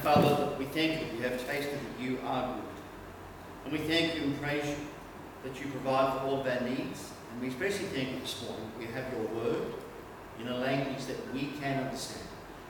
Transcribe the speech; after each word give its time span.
And 0.00 0.14
Father, 0.14 0.56
we 0.58 0.64
thank 0.64 0.98
you 0.98 1.18
we 1.18 1.24
have 1.24 1.46
tasted 1.46 1.74
that 1.74 2.02
you 2.02 2.18
are 2.24 2.54
good. 2.54 2.64
And 3.64 3.72
we 3.74 3.78
thank 3.80 4.14
you 4.14 4.22
and 4.22 4.40
praise 4.40 4.66
you 4.66 4.76
that 5.44 5.60
you 5.60 5.70
provide 5.70 6.14
for 6.14 6.26
all 6.26 6.40
of 6.40 6.46
our 6.46 6.60
needs. 6.66 7.12
And 7.30 7.42
we 7.42 7.48
especially 7.48 7.84
thank 7.88 8.12
you 8.12 8.20
this 8.20 8.42
morning 8.42 8.64
we 8.78 8.86
have 8.86 9.04
your 9.12 9.26
word 9.42 9.74
in 10.40 10.48
a 10.48 10.56
language 10.56 11.04
that 11.04 11.34
we 11.34 11.50
can 11.60 11.84
understand. 11.84 12.24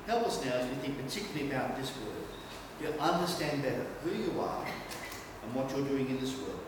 Help 0.09 0.27
us 0.27 0.45
now 0.45 0.55
as 0.55 0.69
we 0.71 0.75
think 0.77 1.01
particularly 1.01 1.53
about 1.53 1.79
this 1.79 1.93
word, 1.99 2.91
to 2.93 3.01
understand 3.01 3.63
better 3.63 3.87
who 4.03 4.11
you 4.11 4.41
are 4.41 4.67
and 5.45 5.55
what 5.55 5.71
you're 5.71 5.87
doing 5.87 6.11
in 6.11 6.19
this 6.19 6.37
world. 6.37 6.59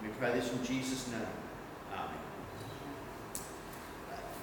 And 0.00 0.10
we 0.10 0.14
pray 0.18 0.32
this 0.32 0.52
in 0.52 0.64
Jesus' 0.64 1.06
name. 1.12 1.20
Amen. 1.94 2.18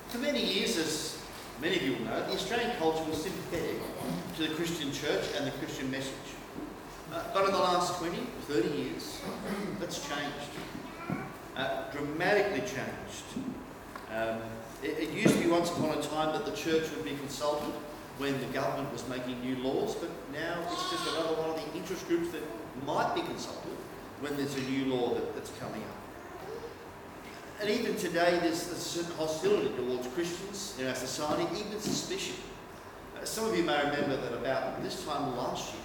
For 0.07 0.17
many 0.19 0.45
years, 0.45 0.77
as 0.77 1.14
many 1.61 1.77
of 1.77 1.83
you 1.83 1.93
will 1.93 2.05
know, 2.05 2.27
the 2.27 2.33
Australian 2.33 2.75
culture 2.77 3.03
was 3.09 3.23
sympathetic 3.23 3.81
to 4.37 4.47
the 4.47 4.53
Christian 4.55 4.91
church 4.91 5.25
and 5.37 5.47
the 5.47 5.51
Christian 5.51 5.89
message. 5.89 6.13
Uh, 7.13 7.23
but 7.33 7.45
in 7.45 7.51
the 7.51 7.57
last 7.57 7.99
20, 7.99 8.17
30 8.47 8.69
years, 8.69 9.21
that's 9.79 9.99
changed. 10.07 11.23
Uh, 11.55 11.89
dramatically 11.91 12.59
changed. 12.59 13.49
Um, 14.11 14.39
it, 14.83 14.99
it, 14.99 15.09
used 15.11 15.35
to 15.35 15.43
be 15.43 15.49
once 15.49 15.71
upon 15.71 15.97
a 15.97 16.01
time 16.01 16.33
that 16.33 16.45
the 16.45 16.51
church 16.51 16.89
would 16.91 17.05
be 17.05 17.15
consulted 17.15 17.71
when 18.17 18.37
the 18.39 18.47
government 18.47 18.91
was 18.91 19.07
making 19.07 19.39
new 19.41 19.55
laws, 19.63 19.95
but 19.95 20.09
now 20.33 20.61
it's 20.71 20.91
just 20.91 21.07
another 21.15 21.35
one 21.35 21.49
of 21.51 21.55
the 21.55 21.77
interest 21.77 22.07
groups 22.07 22.31
that 22.31 22.41
might 22.85 23.15
be 23.15 23.21
consulted 23.21 23.71
when 24.19 24.35
there's 24.35 24.55
a 24.55 24.61
new 24.61 24.85
law 24.93 25.13
that, 25.13 25.33
that's 25.35 25.51
coming 25.59 25.81
up. 25.81 26.04
And 27.61 27.69
even 27.69 27.95
today, 27.95 28.37
there's, 28.41 28.69
a 28.69 28.75
certain 28.75 29.15
hostility 29.15 29.69
towards 29.75 30.07
Christians 30.07 30.75
in 30.79 30.87
our 30.87 30.95
society, 30.95 31.43
even 31.57 31.79
suspicion. 31.79 32.35
Uh, 33.17 33.23
some 33.23 33.45
of 33.45 33.55
you 33.55 33.63
may 33.63 33.77
remember 33.77 34.17
that 34.17 34.33
about 34.33 34.83
this 34.83 35.05
time 35.05 35.37
last 35.37 35.73
year, 35.73 35.83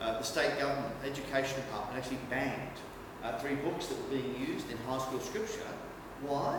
uh, 0.00 0.18
the 0.18 0.24
state 0.24 0.58
government 0.58 0.94
education 1.04 1.56
department 1.56 1.98
actually 1.98 2.20
banned 2.30 2.78
uh, 3.24 3.36
three 3.38 3.56
books 3.56 3.86
that 3.86 4.00
were 4.00 4.16
being 4.16 4.36
used 4.38 4.70
in 4.70 4.76
high 4.78 4.98
school 4.98 5.18
scripture. 5.18 5.66
Why? 6.22 6.58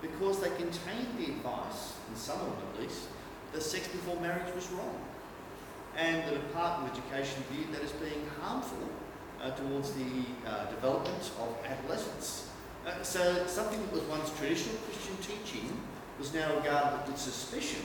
Because 0.00 0.40
they 0.40 0.48
contained 0.48 1.18
the 1.18 1.26
advice, 1.26 1.94
in 2.08 2.16
some 2.16 2.40
of 2.40 2.46
them 2.46 2.56
at 2.74 2.80
least, 2.80 3.08
that 3.52 3.62
sex 3.62 3.86
before 3.88 4.18
marriage 4.20 4.54
was 4.54 4.70
wrong. 4.70 4.98
And 5.96 6.26
the 6.26 6.36
Department 6.36 6.96
of 6.96 6.98
Education 6.98 7.42
viewed 7.50 7.72
that 7.74 7.82
as 7.82 7.92
being 7.92 8.26
harmful 8.40 8.88
uh, 9.42 9.50
towards 9.50 9.92
the 9.92 10.24
uh, 10.46 10.66
development 10.70 11.30
of 11.38 11.54
adolescents. 11.66 12.49
Uh, 12.86 13.02
so 13.02 13.46
something 13.46 13.80
that 13.82 13.92
was 13.92 14.02
once 14.02 14.30
traditional 14.38 14.76
Christian 14.86 15.16
teaching 15.18 15.80
was 16.18 16.32
now 16.32 16.54
regarded 16.56 17.06
with 17.06 17.18
suspicion 17.18 17.82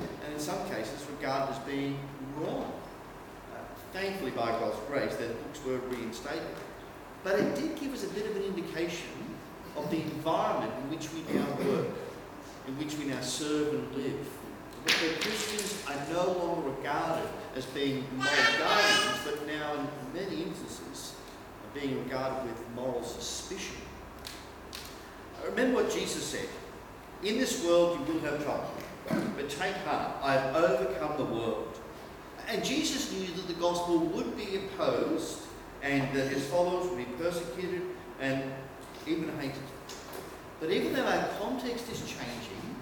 and 0.00 0.32
in 0.32 0.40
some 0.40 0.58
cases 0.68 1.04
regarded 1.16 1.54
as 1.54 1.58
being 1.60 1.98
wrong. 2.36 2.72
Uh, 3.52 3.58
thankfully, 3.92 4.30
by 4.30 4.50
God's 4.52 4.78
grace, 4.86 5.14
those 5.16 5.34
books 5.34 5.64
were 5.64 5.78
reinstated. 5.88 6.56
But 7.24 7.40
it 7.40 7.54
did 7.56 7.78
give 7.78 7.92
us 7.92 8.04
a 8.04 8.08
bit 8.08 8.26
of 8.26 8.36
an 8.36 8.42
indication 8.42 9.08
of 9.76 9.90
the 9.90 10.00
environment 10.00 10.72
in 10.82 10.90
which 10.90 11.12
we 11.12 11.20
now 11.34 11.46
work, 11.68 11.88
in 12.66 12.78
which 12.78 12.96
we 12.96 13.04
now 13.04 13.20
serve 13.20 13.74
and 13.74 13.94
live. 13.96 14.26
That 14.86 15.20
Christians 15.20 15.84
are 15.86 16.12
no 16.14 16.32
longer 16.32 16.70
regarded 16.70 17.28
as 17.54 17.66
being 17.66 18.04
moral 18.16 18.32
guardians, 18.58 19.18
but 19.24 19.46
now 19.46 19.74
in 19.74 19.88
many 20.14 20.44
instances 20.44 21.14
are 21.64 21.80
being 21.80 22.02
regarded 22.04 22.48
with 22.48 22.62
moral 22.74 23.02
suspicion. 23.02 23.76
Remember 25.50 25.82
what 25.82 25.92
Jesus 25.92 26.24
said. 26.24 26.48
In 27.22 27.38
this 27.38 27.64
world 27.64 27.98
you 28.06 28.14
will 28.14 28.20
have 28.20 28.44
trouble, 28.44 28.70
but 29.36 29.50
take 29.50 29.74
heart, 29.78 30.16
I 30.22 30.34
have 30.34 30.54
overcome 30.54 31.16
the 31.16 31.24
world. 31.24 31.78
And 32.48 32.64
Jesus 32.64 33.12
knew 33.12 33.26
that 33.34 33.48
the 33.48 33.54
gospel 33.54 33.98
would 33.98 34.36
be 34.36 34.56
opposed 34.56 35.40
and 35.82 36.14
that 36.16 36.28
his 36.28 36.46
followers 36.46 36.88
would 36.88 36.98
be 36.98 37.04
persecuted 37.22 37.82
and 38.20 38.42
even 39.06 39.36
hated. 39.38 39.62
But 40.60 40.70
even 40.70 40.92
though 40.92 41.04
our 41.04 41.28
context 41.40 41.90
is 41.90 42.00
changing, 42.00 42.76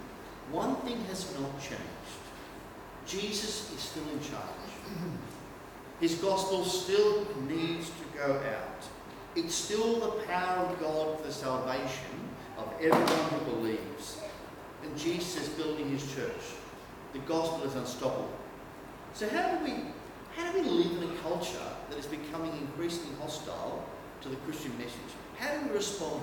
one 0.51 0.77
thing 0.77 1.03
has 1.07 1.33
not 1.39 1.59
changed. 1.61 1.83
Jesus 3.07 3.73
is 3.73 3.81
still 3.81 4.09
in 4.13 4.21
charge. 4.21 5.11
His 6.01 6.17
gospel 6.17 6.65
still 6.65 7.27
needs 7.49 7.89
to 7.89 8.19
go 8.19 8.35
out. 8.35 8.83
It's 9.35 9.55
still 9.55 10.01
the 10.01 10.23
power 10.25 10.67
of 10.67 10.81
God 10.81 11.21
for 11.21 11.31
salvation 11.31 12.26
of 12.57 12.73
everyone 12.81 13.31
who 13.31 13.57
believes. 13.57 14.19
And 14.83 14.97
Jesus 14.97 15.43
is 15.43 15.49
building 15.51 15.91
his 15.91 16.15
church. 16.15 16.55
The 17.13 17.19
gospel 17.21 17.63
is 17.65 17.75
unstoppable. 17.75 18.31
So 19.15 19.29
how 19.29 19.57
do 19.57 19.65
we 19.65 19.75
how 20.37 20.53
do 20.53 20.61
we 20.61 20.69
live 20.69 21.03
in 21.03 21.09
a 21.09 21.15
culture 21.23 21.59
that 21.89 21.99
is 21.99 22.05
becoming 22.05 22.53
increasingly 22.59 23.17
hostile 23.19 23.87
to 24.21 24.29
the 24.29 24.37
Christian 24.37 24.77
message? 24.77 25.13
How 25.39 25.55
do 25.57 25.67
we 25.67 25.75
respond? 25.75 26.23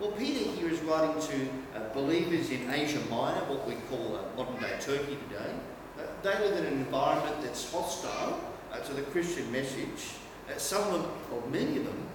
Well, 0.00 0.12
Peter 0.12 0.48
here 0.52 0.70
is 0.70 0.80
writing 0.80 1.20
to 1.20 1.78
uh, 1.78 1.92
believers 1.92 2.50
in 2.50 2.70
Asia 2.70 3.00
Minor, 3.10 3.44
what 3.44 3.68
we 3.68 3.74
call 3.90 4.16
uh, 4.16 4.34
modern 4.34 4.58
day 4.62 4.74
Turkey 4.80 5.18
today. 5.28 5.52
Uh, 5.98 6.02
they 6.22 6.38
live 6.38 6.56
in 6.56 6.64
an 6.64 6.72
environment 6.72 7.36
that's 7.42 7.70
hostile 7.70 8.40
uh, 8.72 8.78
to 8.78 8.94
the 8.94 9.02
Christian 9.02 9.52
message. 9.52 10.14
Uh, 10.48 10.56
some 10.56 10.82
of 10.84 11.02
them, 11.02 11.10
or 11.30 11.46
many 11.50 11.76
of 11.76 11.84
them, 11.84 12.06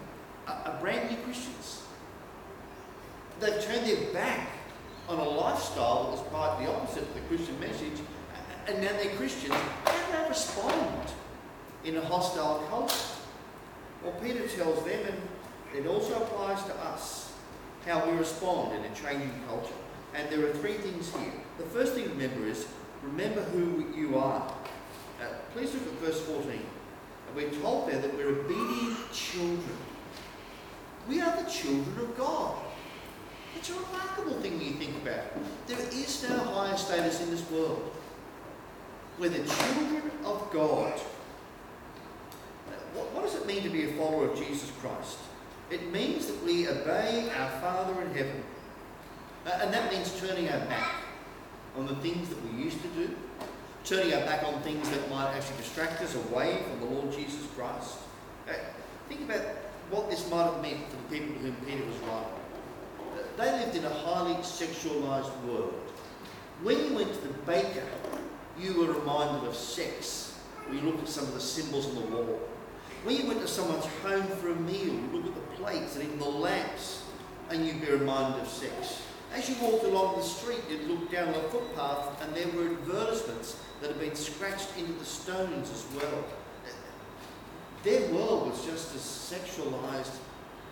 are, 0.48 0.56
are 0.66 0.82
brand 0.82 1.12
new 1.12 1.18
Christians. 1.18 1.84
They've 3.40 3.62
turned 3.62 3.86
their 3.86 4.14
back 4.14 4.50
on 5.10 5.20
a 5.20 5.24
lifestyle 5.24 6.06
that 6.06 6.12
was 6.12 6.22
quite 6.30 6.64
the 6.64 6.72
opposite 6.72 7.04
of 7.04 7.14
the 7.14 7.20
Christian 7.22 7.60
message, 7.60 8.00
and 8.68 8.82
now 8.82 8.92
they're 8.94 9.16
Christians. 9.16 9.54
How 9.54 9.92
do 9.92 10.24
they 10.24 10.30
respond 10.30 11.12
in 11.84 11.98
a 11.98 12.02
hostile 12.02 12.66
culture? 12.70 12.96
Well, 14.04 14.14
Peter 14.22 14.48
tells 14.48 14.84
them, 14.86 15.02
and 15.74 15.86
it 15.86 15.88
also 15.88 16.16
applies 16.16 16.64
to 16.64 16.76
us, 16.76 17.34
how 17.86 18.10
we 18.10 18.18
respond 18.18 18.74
in 18.74 18.84
a 18.92 18.96
changing 18.96 19.34
culture. 19.48 19.74
And 20.16 20.30
there 20.30 20.46
are 20.48 20.54
three 20.54 20.76
things 20.76 21.14
here. 21.16 21.34
The 21.58 21.66
first 21.66 21.94
thing 21.94 22.06
to 22.06 22.10
remember 22.12 22.48
is 22.48 22.68
remember 23.04 23.42
who 23.42 23.86
you 23.96 24.18
are. 24.18 24.42
Uh, 25.22 25.26
please 25.54 25.74
look 25.74 25.84
at 25.84 26.00
verse 26.00 26.22
14. 26.22 26.60
We're 27.36 27.50
told 27.62 27.90
there 27.90 28.00
that 28.00 28.16
we're 28.16 28.30
obedient 28.30 29.12
children. 29.12 29.78
We 31.08 31.22
are 31.22 31.36
the 31.44 31.50
children 31.50 32.00
of 32.00 32.18
God. 32.18 32.56
It's 33.56 33.70
a 33.70 33.74
remarkable 33.74 34.40
thing 34.42 34.58
when 34.58 34.68
you 34.68 34.74
think 34.74 34.96
about 35.02 35.18
it. 35.18 35.34
There 35.68 35.80
is 35.80 36.30
no 36.30 36.38
higher 36.38 36.78
status 36.78 37.22
in 37.22 37.32
this 37.32 37.50
world. 37.50 37.92
We're 39.18 39.30
the 39.30 39.46
children 39.48 40.12
of 40.26 40.50
God. 40.52 41.00
What, 42.94 43.12
what 43.14 43.24
does 43.24 43.36
it 43.36 43.46
mean 43.46 43.64
to 43.64 43.70
be 43.70 43.90
a 43.90 43.94
follower 43.94 44.30
of 44.30 44.38
Jesus 44.38 44.72
Christ? 44.82 45.18
It 45.70 45.92
means 45.92 46.28
that 46.28 46.44
we 46.44 46.68
obey 46.68 47.30
our 47.38 47.50
Father 47.62 48.02
in 48.02 48.14
heaven. 48.14 48.44
Uh, 49.46 49.60
and 49.62 49.74
that 49.74 49.92
means 49.92 50.20
turning 50.20 50.50
our 50.50 50.66
back 50.66 50.96
on 51.78 51.88
the 51.88 51.96
things 51.96 52.30
that 52.30 52.44
we 52.44 52.64
used 52.64 52.82
to 52.82 52.88
do, 52.90 53.16
turning 53.84 54.14
our 54.14 54.26
back 54.26 54.44
on 54.44 54.62
things 54.62 54.90
that 54.90 55.10
might 55.10 55.34
actually 55.36 55.58
distract 55.58 56.02
us 56.02 56.16
away 56.16 56.64
from 56.64 56.80
the 56.80 56.96
Lord 56.96 57.12
Jesus 57.12 57.48
Christ. 57.56 57.98
Uh, 58.48 58.54
think 59.10 59.22
about 59.22 59.42
what 59.90 60.10
this 60.10 60.30
might 60.30 60.46
have 60.46 60.62
meant 60.62 60.88
for 60.90 60.98
the 60.98 61.20
people 61.20 61.36
to 61.36 61.40
whom 61.42 61.56
Peter 61.66 61.86
was 61.86 61.96
writing. 62.00 62.45
They 63.38 63.52
lived 63.52 63.76
in 63.76 63.86
a 63.86 63.90
highly 63.90 64.36
sexualized 64.36 65.44
world. 65.44 65.74
When 66.64 66.78
you 66.78 66.96
went 66.96 67.14
to 67.14 67.28
the 67.28 67.34
baker, 67.46 67.84
you 68.60 68.80
were 68.80 68.94
reminded 68.94 69.48
of 69.48 69.56
sex. 69.56 70.38
When 70.68 70.78
you 70.78 70.84
looked 70.84 71.04
at 71.04 71.10
some 71.10 71.26
of 71.26 71.34
the 71.34 71.40
symbols 71.40 71.88
on 71.88 71.96
the 71.96 72.02
wall. 72.02 72.40
When 73.04 73.16
you 73.18 73.28
went 73.28 73.42
to 73.42 73.48
someone's 73.48 73.86
home 74.04 74.26
for 74.38 74.50
a 74.50 74.56
meal, 74.56 74.86
you 74.86 75.10
look 75.14 75.28
at 75.28 75.36
the 75.36 75.64
plates 75.64 75.96
and 75.96 76.06
even 76.06 76.18
the 76.18 76.26
lamps, 76.26 77.04
and 77.50 77.66
you'd 77.66 77.82
be 77.82 77.92
reminded 77.92 78.42
of 78.42 78.48
sex. 78.48 79.02
As 79.34 79.50
you 79.50 79.56
walked 79.62 79.84
along 79.84 80.16
the 80.16 80.24
street, 80.24 80.62
you'd 80.70 80.88
look 80.88 81.12
down 81.12 81.34
the 81.34 81.40
footpath, 81.50 82.22
and 82.24 82.34
there 82.34 82.48
were 82.48 82.72
advertisements 82.72 83.58
that 83.82 83.92
had 83.92 84.00
been 84.00 84.16
scratched 84.16 84.70
into 84.78 84.94
the 84.94 85.06
stones 85.06 85.70
as 85.70 85.86
well. 85.96 86.24
Their 87.84 88.12
world 88.12 88.50
was 88.50 88.66
just 88.66 88.96
as 88.96 89.02
sexualized 89.02 90.16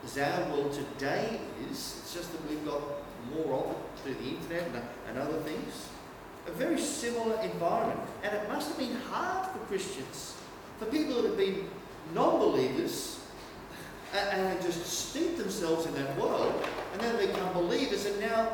as 0.03 0.17
our 0.17 0.49
world 0.49 0.73
today 0.73 1.39
is. 1.69 1.99
It's 2.01 2.13
just 2.13 2.31
that 2.31 2.49
we've 2.49 2.65
got 2.65 2.81
more 3.33 3.53
of 3.59 3.71
it 3.71 3.77
through 4.03 4.13
the 4.15 4.29
internet 4.29 4.67
and, 4.67 4.83
and 5.09 5.17
other 5.17 5.39
things. 5.39 5.89
A 6.47 6.51
very 6.51 6.79
similar 6.79 7.39
environment. 7.41 7.99
And 8.23 8.35
it 8.35 8.47
must 8.49 8.69
have 8.69 8.77
been 8.77 8.95
hard 9.09 9.51
for 9.51 9.59
Christians, 9.65 10.37
for 10.77 10.85
people 10.85 11.21
that 11.21 11.29
have 11.29 11.37
been 11.37 11.69
non 12.13 12.39
believers 12.39 13.19
and, 14.13 14.47
and 14.47 14.61
just 14.61 14.85
steeped 14.85 15.37
themselves 15.37 15.85
in 15.85 15.93
that 15.95 16.17
world, 16.19 16.53
and 16.93 17.01
then 17.01 17.17
become 17.17 17.53
believers, 17.53 18.05
and 18.05 18.19
now 18.19 18.49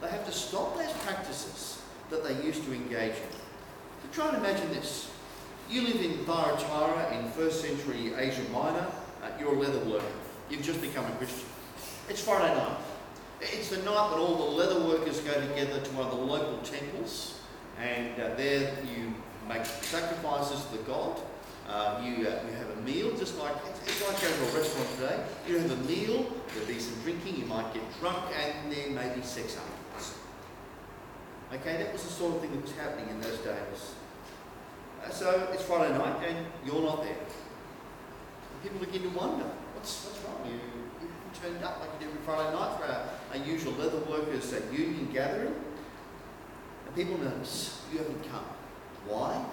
they 0.00 0.08
have 0.08 0.24
to 0.24 0.32
stop 0.32 0.76
those 0.76 0.92
practices 1.04 1.82
that 2.10 2.24
they 2.24 2.42
used 2.42 2.64
to 2.64 2.72
engage 2.72 3.16
in. 3.16 3.30
So 4.02 4.08
try 4.12 4.28
and 4.28 4.38
imagine 4.38 4.70
this. 4.70 5.10
You 5.68 5.82
live 5.82 6.00
in 6.00 6.24
Thyatira 6.24 7.18
in 7.18 7.30
first 7.32 7.60
century 7.60 8.14
Asia 8.16 8.42
Minor, 8.50 8.86
uh, 9.22 9.28
you're 9.38 9.54
a 9.54 9.58
leather 9.58 9.84
worker. 9.84 10.06
You've 10.50 10.62
just 10.62 10.80
become 10.80 11.04
a 11.04 11.10
Christian. 11.16 11.46
It's 12.08 12.22
Friday 12.22 12.54
night. 12.54 12.78
It's 13.40 13.68
the 13.68 13.76
night 13.78 14.10
that 14.10 14.18
all 14.18 14.34
the 14.34 14.50
leather 14.56 14.80
workers 14.80 15.20
go 15.20 15.34
together 15.34 15.80
to 15.80 15.90
one 15.90 16.06
of 16.06 16.16
the 16.16 16.24
local 16.24 16.58
temples, 16.58 17.38
and 17.78 18.18
uh, 18.18 18.34
there 18.34 18.72
you 18.82 19.12
make 19.46 19.66
sacrifices 19.66 20.64
to 20.66 20.78
the 20.78 20.82
god. 20.84 21.20
Uh, 21.68 22.00
you, 22.02 22.26
uh, 22.26 22.40
you 22.48 22.56
have 22.56 22.70
a 22.78 22.80
meal, 22.80 23.14
just 23.18 23.38
like 23.38 23.52
it's, 23.68 23.80
it's 23.88 24.08
like 24.08 24.18
going 24.22 24.32
to 24.32 24.56
a 24.56 24.58
restaurant 24.58 24.88
today. 24.96 25.24
You 25.46 25.58
have 25.58 25.70
a 25.70 25.84
meal, 25.84 26.32
there'll 26.54 26.66
be 26.66 26.78
some 26.78 26.98
drinking, 27.02 27.36
you 27.36 27.44
might 27.44 27.74
get 27.74 27.82
drunk, 28.00 28.32
and 28.34 28.72
there 28.72 28.88
may 28.88 29.14
be 29.14 29.20
sex 29.20 29.58
afterwards. 29.58 30.14
Okay, 31.52 31.76
that 31.76 31.92
was 31.92 32.04
the 32.04 32.08
sort 32.08 32.36
of 32.36 32.40
thing 32.40 32.52
that 32.52 32.62
was 32.62 32.72
happening 32.72 33.10
in 33.10 33.20
those 33.20 33.38
days. 33.38 33.92
Uh, 35.04 35.10
so 35.10 35.48
it's 35.52 35.62
Friday 35.62 35.96
night, 35.96 36.16
and 36.26 36.46
you're 36.64 36.80
not 36.80 37.02
there. 37.02 37.12
And 37.12 38.62
people 38.62 38.78
begin 38.78 39.02
to 39.02 39.10
wonder, 39.10 39.44
what's, 39.78 40.04
what's 40.06 40.20
wrong? 40.26 40.42
You, 40.44 40.58
you 40.58 41.08
haven't 41.08 41.34
turned 41.38 41.64
up 41.64 41.80
like 41.80 41.90
you 41.94 42.06
do 42.06 42.10
every 42.10 42.22
Friday 42.26 42.50
night 42.52 42.78
for 42.78 42.84
our, 42.84 43.08
our 43.30 43.46
usual 43.46 43.72
leather 43.74 44.02
workers 44.10 44.52
uh, 44.52 44.60
union 44.72 45.08
gathering. 45.12 45.54
And 46.86 46.94
people 46.94 47.18
notice 47.18 47.82
you 47.92 47.98
haven't 47.98 48.22
come. 48.28 48.44
Why? 49.06 49.44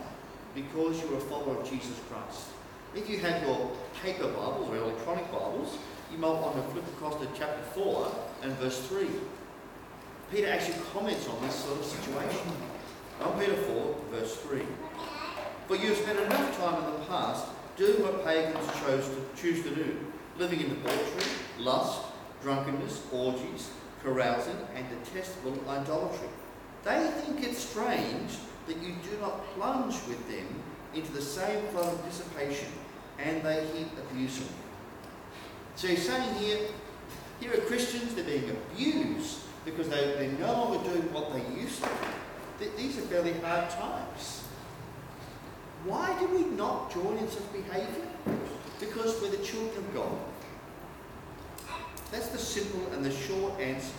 because 0.56 1.02
you're 1.02 1.18
a 1.18 1.22
follower 1.22 1.60
of 1.60 1.70
Jesus 1.70 2.00
Christ. 2.10 2.48
If 2.96 3.10
you 3.10 3.20
have 3.20 3.44
your 3.44 3.72
paper 4.02 4.30
Bibles 4.30 4.70
or 4.70 4.78
electronic 4.78 5.30
Bibles, 5.30 5.78
you 6.12 6.18
might 6.18 6.30
want 6.30 6.56
to 6.56 6.62
flip 6.72 6.88
across 6.96 7.20
to 7.20 7.28
chapter 7.38 7.62
4 7.74 8.16
and 8.44 8.54
verse 8.54 8.88
3. 8.88 9.08
Peter 10.32 10.48
actually 10.48 10.78
comments 10.94 11.28
on 11.28 11.42
this 11.42 11.56
sort 11.56 11.78
of 11.78 11.86
situation. 11.86 12.48
1 13.20 13.40
Peter 13.40 13.56
4, 13.56 13.96
verse 14.12 14.36
3. 14.38 14.62
For 15.68 15.76
you 15.76 15.90
have 15.90 15.98
spent 15.98 16.20
enough 16.20 16.58
time 16.58 16.86
in 16.86 17.00
the 17.00 17.06
past 17.06 17.48
doing 17.76 18.02
what 18.02 18.24
pagans 18.24 18.66
chose 18.80 19.10
to 19.10 19.42
choose 19.42 19.62
to 19.64 19.76
do, 19.76 19.98
living 20.38 20.62
in 20.62 20.70
debauchery, 20.70 21.32
lust, 21.60 22.02
drunkenness, 22.42 23.02
orgies, 23.12 23.70
carousing, 24.04 24.58
and 24.76 24.86
detestable 24.90 25.58
idolatry. 25.70 26.28
They 26.84 27.08
think 27.22 27.44
it 27.44 27.56
strange 27.56 28.38
that 28.68 28.78
you 28.78 28.94
do 29.04 29.20
not 29.22 29.46
plunge 29.56 29.96
with 30.08 30.28
them 30.30 30.48
into 30.94 31.12
the 31.12 31.22
same 31.22 31.66
flood 31.68 31.94
of 31.94 32.06
dissipation, 32.06 32.70
and 33.20 33.42
they 33.44 33.66
heap 33.68 33.88
abuse 34.10 34.38
on 34.38 34.46
you. 34.46 34.54
So 35.76 35.88
he's 35.88 36.08
saying 36.08 36.36
here, 36.36 36.60
here 37.40 37.54
are 37.54 37.62
Christians, 37.62 38.14
they're 38.14 38.24
being 38.24 38.50
abused 38.50 39.40
because 39.66 39.90
they, 39.90 40.14
they're 40.18 40.40
no 40.40 40.54
longer 40.54 40.90
doing 40.90 41.12
what 41.14 41.34
they 41.34 41.62
used 41.62 41.84
to 41.84 41.90
do. 42.60 42.70
These 42.78 42.98
are 43.00 43.02
fairly 43.02 43.34
hard 43.34 43.70
times. 43.72 44.44
Why 45.84 46.18
do 46.20 46.28
we 46.28 46.46
not 46.56 46.94
join 46.94 47.18
in 47.18 47.28
such 47.28 47.52
behaviour? 47.52 48.08
Because 48.80 49.22
we're 49.22 49.30
the 49.30 49.44
children 49.44 49.78
of 49.78 49.94
God. 49.94 50.18
That's 52.12 52.30
the 52.30 52.38
simple 52.38 52.94
and 52.94 53.04
the 53.04 53.12
short 53.12 53.60
answer. 53.60 53.94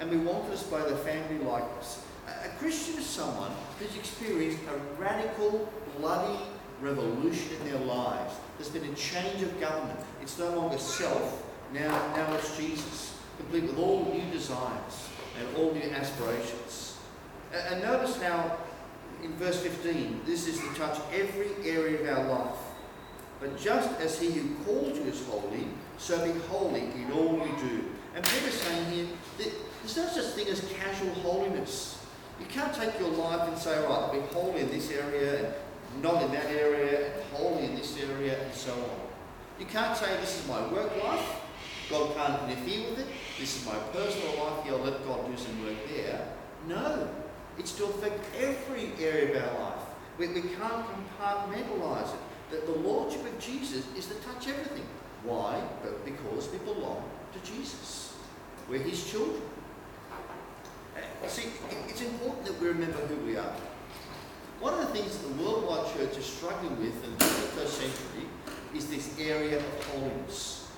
And 0.00 0.10
we 0.10 0.18
want 0.18 0.44
to 0.46 0.50
display 0.50 0.82
the 0.82 0.96
family 0.96 1.44
likeness. 1.44 2.04
A 2.26 2.48
Christian 2.58 2.98
is 2.98 3.06
someone 3.06 3.52
who's 3.78 3.94
experienced 3.96 4.58
a 4.68 5.00
radical, 5.00 5.72
bloody 5.98 6.42
revolution 6.80 7.56
in 7.60 7.70
their 7.70 7.80
lives. 7.80 8.34
There's 8.58 8.70
been 8.70 8.84
a 8.84 8.94
change 8.94 9.42
of 9.42 9.58
government. 9.60 9.98
It's 10.20 10.38
no 10.38 10.50
longer 10.50 10.78
self, 10.78 11.42
now, 11.72 11.90
now 12.16 12.34
it's 12.34 12.56
Jesus, 12.56 13.16
complete 13.38 13.64
with 13.64 13.78
all 13.78 14.04
new 14.12 14.30
desires 14.30 15.08
and 15.38 15.56
all 15.56 15.72
new 15.72 15.90
aspirations. 15.90 16.96
And, 17.52 17.74
and 17.74 17.82
notice 17.82 18.20
how 18.20 18.58
in 19.22 19.32
verse 19.34 19.60
15, 19.60 20.22
this 20.26 20.46
is 20.46 20.58
to 20.58 20.74
touch 20.74 20.98
every 21.12 21.50
area 21.68 22.00
of 22.00 22.18
our 22.18 22.28
life. 22.28 22.58
But 23.40 23.58
just 23.58 24.00
as 24.00 24.18
he 24.18 24.30
who 24.30 24.54
called 24.64 24.96
you 24.96 25.02
is 25.04 25.24
holy, 25.26 25.68
so 25.98 26.24
be 26.24 26.38
holy 26.48 26.80
in 26.80 27.12
all 27.12 27.38
you 27.38 27.54
do. 27.68 27.84
And 28.14 28.24
Peter's 28.24 28.54
saying 28.54 28.90
here 28.92 29.06
that 29.38 29.52
there's 29.82 29.96
no 29.96 30.06
such 30.06 30.34
thing 30.34 30.48
as 30.48 30.60
casual 30.80 31.12
holiness. 31.14 32.04
You 32.40 32.46
can't 32.46 32.74
take 32.74 32.98
your 32.98 33.10
life 33.10 33.48
and 33.48 33.58
say, 33.58 33.78
right, 33.78 33.90
I'll 33.90 34.12
be 34.12 34.20
holy 34.32 34.60
in 34.60 34.70
this 34.70 34.90
area 34.90 35.46
and 35.92 36.02
not 36.02 36.22
in 36.22 36.32
that 36.32 36.46
area, 36.46 37.14
and 37.14 37.24
holy 37.32 37.64
in 37.64 37.76
this 37.76 37.98
area, 37.98 38.42
and 38.42 38.54
so 38.54 38.72
on. 38.72 39.00
You 39.58 39.66
can't 39.66 39.96
say, 39.96 40.14
this 40.20 40.40
is 40.40 40.48
my 40.48 40.60
work 40.70 40.90
life, 41.02 41.40
God 41.88 42.14
can't 42.14 42.50
interfere 42.50 42.90
with 42.90 42.98
it, 42.98 43.06
this 43.38 43.56
is 43.56 43.66
my 43.66 43.76
personal 43.92 44.44
life, 44.44 44.64
here, 44.64 44.74
I'll 44.74 44.80
let 44.80 45.04
God 45.06 45.26
do 45.26 45.36
some 45.36 45.64
work 45.64 45.76
there. 45.88 46.28
No, 46.68 47.08
it's 47.58 47.72
to 47.76 47.86
affect 47.86 48.22
every 48.38 48.92
area 49.00 49.38
of 49.38 49.54
our 49.54 49.60
life. 49.60 49.82
We, 50.18 50.28
we 50.28 50.42
can't 50.42 50.84
compartmentalise 51.20 52.12
it. 52.12 52.20
That 52.50 52.66
the 52.66 52.72
Lordship 52.72 53.24
of 53.26 53.38
Jesus 53.38 53.84
is 53.96 54.06
to 54.06 54.14
touch 54.14 54.48
everything. 54.48 54.86
Why? 55.24 55.60
But 55.82 56.04
because 56.04 56.48
we 56.50 56.58
belong 56.58 57.02
to 57.32 57.50
Jesus. 57.50 58.14
We're 58.68 58.78
His 58.78 59.10
children. 59.10 59.42
See, 61.26 61.48
it's 61.88 62.02
important 62.02 62.46
that 62.46 62.60
we 62.60 62.68
remember 62.68 62.98
who 62.98 63.26
we 63.26 63.36
are. 63.36 63.56
One 64.60 64.74
of 64.74 64.80
the 64.80 64.86
things 64.86 65.18
that 65.18 65.28
the 65.28 65.42
worldwide 65.42 65.92
church 65.94 66.16
is 66.16 66.24
struggling 66.24 66.78
with 66.78 67.04
in 67.04 67.12
the 67.18 67.24
21st 67.24 67.68
century 67.68 68.28
is 68.74 68.86
this 68.86 69.18
area 69.18 69.58
of 69.58 69.84
holiness. 69.86 70.68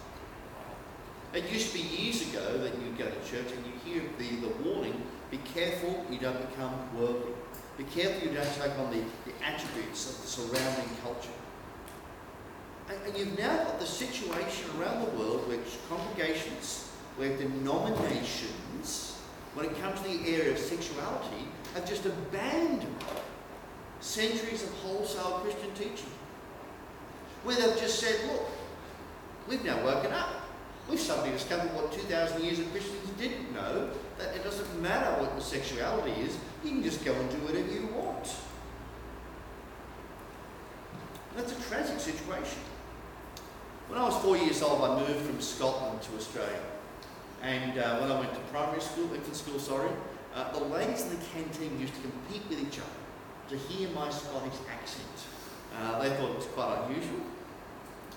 It 1.35 1.51
used 1.53 1.73
to 1.73 1.75
be 1.75 1.85
years 1.85 2.23
ago 2.23 2.59
that 2.59 2.73
you 2.75 2.91
go 2.97 3.05
to 3.05 3.31
church 3.31 3.53
and 3.53 3.65
you 3.67 3.73
hear 3.85 4.03
the, 4.19 4.47
the 4.47 4.49
warning, 4.65 5.01
be 5.31 5.39
careful 5.55 6.05
you 6.11 6.19
don't 6.19 6.51
become 6.51 6.73
worldly. 6.97 7.33
Be 7.77 7.85
careful 7.85 8.29
you 8.29 8.35
don't 8.35 8.55
take 8.55 8.77
on 8.79 8.91
the, 8.91 9.03
the 9.31 9.47
attributes 9.47 10.11
of 10.11 10.23
the 10.23 10.27
surrounding 10.27 10.89
culture. 11.03 11.31
And, 12.91 13.17
you've 13.17 13.39
now 13.39 13.57
got 13.57 13.81
the 13.81 13.87
situation 13.87 14.69
around 14.79 15.05
the 15.05 15.11
world 15.19 15.49
where 15.49 15.59
congregations, 15.89 16.91
where 17.17 17.37
denominations 17.37 19.19
when 19.55 19.67
it 19.67 19.81
comes 19.81 20.01
to 20.03 20.09
the 20.09 20.37
area 20.37 20.53
of 20.53 20.59
sexuality, 20.59 21.49
have 21.75 21.87
just 21.89 22.07
abandoned 22.07 22.95
centuries 24.01 24.63
of 24.63 24.71
wholesale 24.75 25.41
Christian 25.43 25.71
teaching. 25.75 26.13
Where 27.43 27.57
they've 27.57 27.79
just 27.79 27.99
said, 27.99 28.15
look, 28.31 28.47
we've 29.49 29.65
now 29.65 29.83
woken 29.85 30.13
up. 30.13 30.43
We've 30.89 31.01
suddenly 31.01 31.33
discovered 31.33 31.75
what 31.75 31.93
2,000 31.93 32.43
years 32.43 32.61
of 32.61 32.71
Christians 32.71 33.11
didn't 33.19 33.53
know, 33.53 33.91
that 34.19 34.35
it 34.35 34.45
doesn't 34.45 34.81
matter 34.83 35.21
what 35.21 35.33
your 35.33 35.41
sexuality 35.41 36.13
is, 36.23 36.37
you 36.65 36.71
can 36.71 36.83
just 36.83 37.05
go 37.05 37.13
and 37.13 37.31
do 37.31 37.37
whatever 37.39 37.71
you 37.71 37.89
want. 37.89 38.35
That's 41.37 41.53
a 41.53 41.69
tragic 41.69 42.01
situation. 42.01 42.59
When 43.89 43.99
I 43.99 44.05
was 44.05 44.17
four 44.21 44.37
years 44.37 44.61
old, 44.61 44.85
I 44.85 45.01
moved 45.01 45.25
from 45.25 45.41
Scotland 45.41 46.03
to 46.03 46.17
Australia. 46.17 46.61
And 47.41 47.79
uh, 47.79 47.99
when 48.01 48.13
I 48.13 48.21
went 48.21 48.35
to 48.35 48.41
primary 48.53 48.83
school, 48.83 49.09
infant 49.15 49.35
school, 49.35 49.59
sorry, 49.59 49.89
uh, 50.35 50.53
the 50.53 50.61
ladies 50.65 51.05
in 51.05 51.11
the 51.11 51.25
canteen 51.33 51.81
used 51.81 51.95
to 51.95 52.01
compete 52.03 52.43
with 52.51 52.61
each 52.61 52.79
other 52.79 53.01
to 53.49 53.57
hear 53.57 53.89
my 53.97 54.11
Scottish 54.11 54.61
accent. 54.69 55.17
Uh, 55.73 55.99
they 56.01 56.11
thought 56.11 56.31
it 56.33 56.37
was 56.37 56.53
quite 56.53 56.85
unusual. 56.85 57.25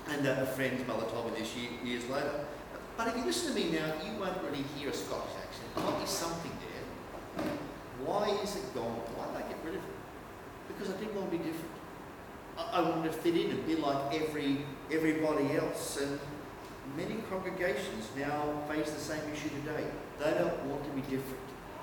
And 0.10 0.27
uh, 0.27 0.43
a 0.43 0.45
friend's 0.45 0.86
mother 0.86 1.05
told 1.07 1.31
me 1.31 1.39
this 1.39 1.55
year, 1.55 1.72
years 1.86 2.03
later. 2.10 2.43
But 2.98 3.07
if 3.07 3.15
you 3.15 3.24
listen 3.24 3.55
to 3.55 3.55
me 3.55 3.72
now, 3.72 3.95
you 4.03 4.19
won't 4.19 4.43
really 4.43 4.65
hear 4.75 4.89
a 4.89 4.93
Scottish 4.93 5.39
accent. 5.39 5.72
There 5.74 5.86
might 5.86 6.01
be 6.01 6.07
something 6.07 6.51
there. 6.60 7.48
Why 8.03 8.27
is 8.43 8.57
it 8.57 8.75
gone? 8.75 9.00
Why 9.15 9.31
did 9.31 9.45
I 9.45 9.48
get 9.48 9.63
rid 9.63 9.75
of 9.75 9.84
it? 9.88 9.95
Because 10.67 10.93
I 10.93 11.00
didn't 11.00 11.15
want 11.15 11.31
to 11.31 11.38
be 11.38 11.43
different. 11.43 11.80
I, 12.58 12.79
I 12.79 12.81
wanted 12.81 13.12
to 13.12 13.17
fit 13.17 13.36
in 13.36 13.51
and 13.51 13.65
be 13.65 13.75
like 13.75 14.13
every 14.22 14.65
everybody 14.91 15.55
else. 15.55 16.00
And 16.01 16.20
many 16.98 17.22
congregations 17.29 18.10
now 18.17 18.62
face 18.70 18.91
the 18.91 19.00
same 19.00 19.22
issue 19.34 19.50
today. 19.50 19.86
They 20.20 20.31
don't 20.31 20.63
want 20.65 20.84
to 20.84 20.89
be 20.91 21.01
different. 21.01 21.39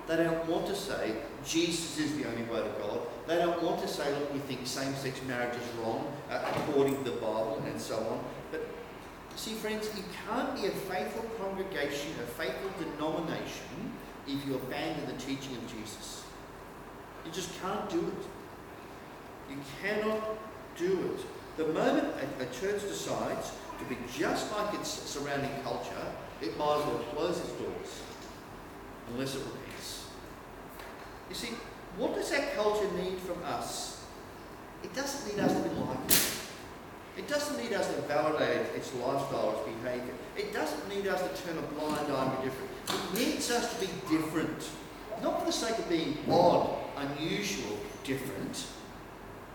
They 0.06 0.16
don't 0.16 0.46
want 0.46 0.66
to 0.68 0.74
say 0.74 1.16
Jesus 1.44 1.98
is 1.98 2.16
the 2.16 2.26
only 2.26 2.42
way 2.44 2.62
to 2.62 2.72
God. 2.80 3.00
They 3.26 3.36
don't 3.36 3.62
want 3.62 3.80
to 3.82 3.88
say, 3.88 4.10
look, 4.10 4.32
we 4.32 4.38
think 4.40 4.66
same-sex 4.66 5.20
marriage 5.28 5.54
is 5.54 5.68
wrong 5.78 6.10
uh, 6.30 6.40
according 6.56 6.96
to 7.04 7.10
the 7.10 7.16
Bible 7.16 7.62
and 7.66 7.78
so 7.78 7.96
on. 7.96 8.24
But 8.50 8.66
see, 9.36 9.52
friends, 9.52 9.90
you 9.94 10.02
can't 10.26 10.54
be 10.54 10.66
a 10.66 10.70
faithful 10.70 11.24
congregation, 11.38 12.12
a 12.22 12.26
faithful 12.26 12.70
denomination, 12.82 13.92
if 14.26 14.46
you 14.46 14.54
abandon 14.54 15.06
the 15.06 15.20
teaching 15.20 15.56
of 15.56 15.62
Jesus. 15.70 16.24
You 17.26 17.30
just 17.30 17.60
can't 17.60 17.88
do 17.90 17.98
it. 17.98 19.50
You 19.50 19.56
cannot 19.82 20.38
do 20.78 21.14
it. 21.14 21.26
The 21.56 21.72
moment 21.72 22.06
a, 22.06 22.42
a 22.42 22.46
church 22.46 22.82
decides 22.82 23.52
to 23.78 23.84
be 23.88 23.96
just 24.16 24.50
like 24.56 24.74
its 24.74 24.88
surrounding 24.88 25.50
culture, 25.62 26.06
it 26.40 26.56
might 26.56 26.78
as 26.80 26.86
well 26.86 27.04
close 27.14 27.38
its 27.40 27.52
doors 27.52 28.02
unless 29.12 29.34
it 29.34 29.42
repents. 29.44 30.06
You 31.28 31.34
see, 31.34 31.54
what 31.96 32.14
does 32.14 32.32
our 32.32 32.44
culture 32.54 32.90
need 33.02 33.18
from 33.18 33.42
us? 33.44 34.04
It 34.84 34.94
doesn't 34.94 35.34
need 35.34 35.42
us 35.42 35.52
to 35.52 35.68
be 35.68 35.74
like 35.80 35.98
it. 36.06 36.20
It 37.18 37.26
doesn't 37.26 37.60
need 37.62 37.72
us 37.72 37.92
to 37.92 38.00
validate 38.02 38.66
its 38.76 38.94
lifestyle, 38.94 39.50
its 39.50 39.82
behaviour. 39.82 40.14
It 40.36 40.52
doesn't 40.52 40.88
need 40.88 41.08
us 41.08 41.20
to 41.20 41.44
turn 41.44 41.58
a 41.58 41.62
blind 41.62 42.12
eye 42.12 42.24
and 42.24 42.38
be 42.38 42.48
different. 42.48 42.70
It 42.88 43.18
needs 43.18 43.50
us 43.50 43.74
to 43.74 43.80
be 43.80 43.90
different. 44.08 44.70
Not 45.20 45.40
for 45.40 45.46
the 45.46 45.52
sake 45.52 45.76
of 45.76 45.88
being 45.88 46.16
odd, 46.30 46.78
unusual, 46.96 47.76
different, 48.04 48.66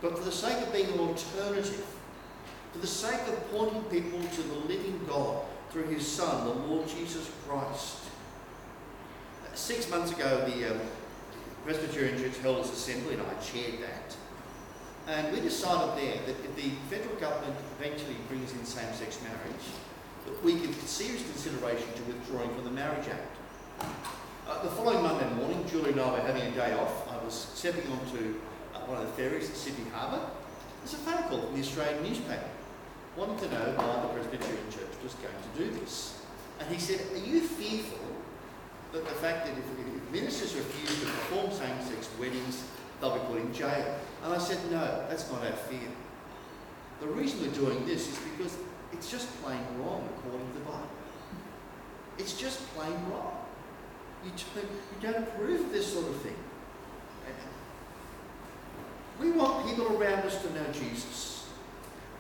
but 0.04 0.18
for 0.18 0.24
the 0.26 0.32
sake 0.32 0.62
of 0.62 0.72
being 0.72 0.92
an 0.92 1.00
alternative 1.00 1.88
for 2.74 2.80
the 2.80 2.88
sake 2.88 3.22
of 3.28 3.52
pointing 3.52 3.84
people 3.84 4.20
to 4.20 4.42
the 4.42 4.56
living 4.68 5.00
God 5.08 5.44
through 5.70 5.86
his 5.86 6.06
Son, 6.06 6.46
the 6.46 6.54
Lord 6.54 6.88
Jesus 6.88 7.30
Christ. 7.48 7.98
Six 9.54 9.90
months 9.92 10.12
ago, 10.12 10.44
the 10.50 10.72
um, 10.72 10.82
Presbyterian 11.64 12.18
Church 12.18 12.36
held 12.40 12.58
its 12.60 12.74
assembly, 12.74 13.14
and 13.14 13.22
I 13.22 13.34
chaired 13.40 13.76
that. 13.84 14.18
And 15.08 15.32
we 15.32 15.40
decided 15.42 15.96
there 16.04 16.18
that 16.26 16.44
if 16.44 16.56
the 16.56 16.72
federal 16.90 17.16
government 17.18 17.56
eventually 17.80 18.16
brings 18.28 18.52
in 18.54 18.66
same-sex 18.66 19.20
marriage, 19.22 19.66
that 20.26 20.44
we 20.44 20.54
give 20.54 20.74
serious 20.88 21.22
consideration 21.22 21.88
to 21.94 22.02
withdrawing 22.04 22.54
from 22.56 22.64
the 22.64 22.72
Marriage 22.72 23.08
Act. 23.08 23.38
Uh, 24.50 24.64
the 24.64 24.70
following 24.72 25.04
Monday 25.04 25.30
morning, 25.36 25.64
Julie 25.70 25.92
and 25.92 26.02
I 26.02 26.12
were 26.12 26.22
having 26.22 26.42
a 26.42 26.52
day 26.52 26.74
off. 26.74 27.08
I 27.08 27.24
was 27.24 27.52
stepping 27.54 27.86
onto 27.92 28.36
uh, 28.74 28.80
one 28.86 29.02
of 29.02 29.08
the 29.08 29.14
ferries 29.14 29.50
at 29.50 29.56
Sydney 29.56 29.90
Harbour. 29.92 30.26
There's 30.82 30.94
a 30.94 30.98
phone 30.98 31.24
call 31.30 31.42
from 31.42 31.56
the 31.56 31.62
Australian 31.62 32.04
newspaper 32.04 32.50
wanting 33.16 33.38
to 33.38 33.50
know 33.54 33.74
why 33.78 34.02
the 34.02 34.08
Presbyterian 34.10 34.70
Church 34.72 34.90
was 35.04 35.14
going 35.16 35.36
to 35.36 35.52
do 35.58 35.80
this. 35.80 36.20
And 36.60 36.74
he 36.74 36.80
said, 36.80 37.00
Are 37.14 37.26
you 37.26 37.42
fearful 37.42 38.00
that 38.92 39.04
the 39.08 39.16
fact 39.16 39.46
that 39.46 39.54
if, 39.58 39.64
ministers 40.12 40.54
refuse 40.54 41.00
to 41.00 41.06
perform 41.06 41.52
same-sex 41.52 42.08
weddings, 42.20 42.64
they'll 43.02 43.16
be 43.16 43.20
put 43.22 43.40
in 43.40 43.54
jail? 43.54 43.96
And 44.24 44.34
I 44.34 44.38
said, 44.38 44.60
No, 44.72 45.06
that's 45.10 45.32
not 45.32 45.44
our 45.44 45.58
fear. 45.70 45.90
The 47.00 47.08
reason 47.08 47.42
we're 47.42 47.54
doing 47.54 47.86
this 47.86 48.10
is 48.10 48.20
because 48.38 48.58
it's 48.92 49.10
just 49.10 49.28
plain 49.42 49.62
wrong 49.80 50.08
according 50.18 50.48
to 50.48 50.60
the 50.60 50.66
Bible. 50.66 50.90
It's 52.18 52.40
just 52.40 52.60
plain 52.76 52.94
wrong. 53.10 53.38
You 54.24 54.32
you 54.32 55.12
don't 55.12 55.24
approve 55.24 55.62
of 55.62 55.72
this 55.72 55.92
sort 55.92 56.08
of 56.08 56.22
thing. 56.22 56.36
We 59.20 59.32
want 59.32 59.68
people 59.68 59.96
around 59.98 60.24
us 60.24 60.42
to 60.42 60.54
know 60.54 60.66
Jesus. 60.72 61.50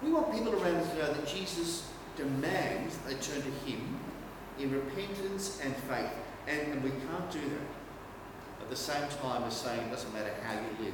We 0.01 0.11
want 0.11 0.31
people 0.31 0.53
around 0.53 0.75
us 0.75 0.89
to 0.91 0.97
know 0.97 1.13
that 1.13 1.27
Jesus 1.27 1.89
demands 2.15 2.97
they 3.07 3.13
turn 3.15 3.41
to 3.41 3.71
Him 3.71 3.99
in 4.59 4.71
repentance 4.71 5.59
and 5.63 5.75
faith. 5.75 6.11
And, 6.47 6.73
and 6.73 6.83
we 6.83 6.89
can't 6.89 7.31
do 7.31 7.39
that. 7.39 8.63
At 8.63 8.69
the 8.69 8.75
same 8.75 9.07
time 9.21 9.43
as 9.43 9.55
saying 9.55 9.79
it 9.79 9.91
doesn't 9.91 10.13
matter 10.13 10.33
how 10.43 10.53
you 10.53 10.85
live. 10.85 10.93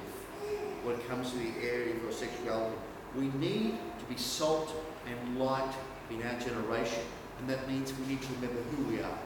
When 0.83 0.95
it 0.95 1.07
comes 1.07 1.31
to 1.31 1.37
the 1.37 1.51
area 1.61 1.95
of 1.95 2.01
your 2.01 2.11
sexuality, 2.11 2.75
we 3.15 3.27
need 3.39 3.77
to 3.99 4.05
be 4.05 4.15
salt 4.15 4.73
and 5.07 5.39
light 5.39 5.73
in 6.09 6.21
our 6.23 6.39
generation. 6.39 7.03
And 7.39 7.49
that 7.49 7.67
means 7.67 7.93
we 7.99 8.13
need 8.13 8.21
to 8.21 8.33
remember 8.35 8.61
who 8.61 8.83
we 8.83 9.01
are. 9.01 9.17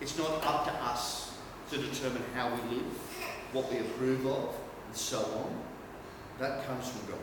It's 0.00 0.16
not 0.18 0.44
up 0.44 0.64
to 0.66 0.72
us 0.84 1.36
to 1.70 1.78
determine 1.78 2.22
how 2.34 2.48
we 2.54 2.76
live, 2.76 2.92
what 3.52 3.70
we 3.72 3.78
approve 3.78 4.26
of, 4.26 4.54
and 4.86 4.96
so 4.96 5.18
on. 5.18 5.62
That 6.38 6.66
comes 6.66 6.88
from 6.88 7.10
God. 7.10 7.20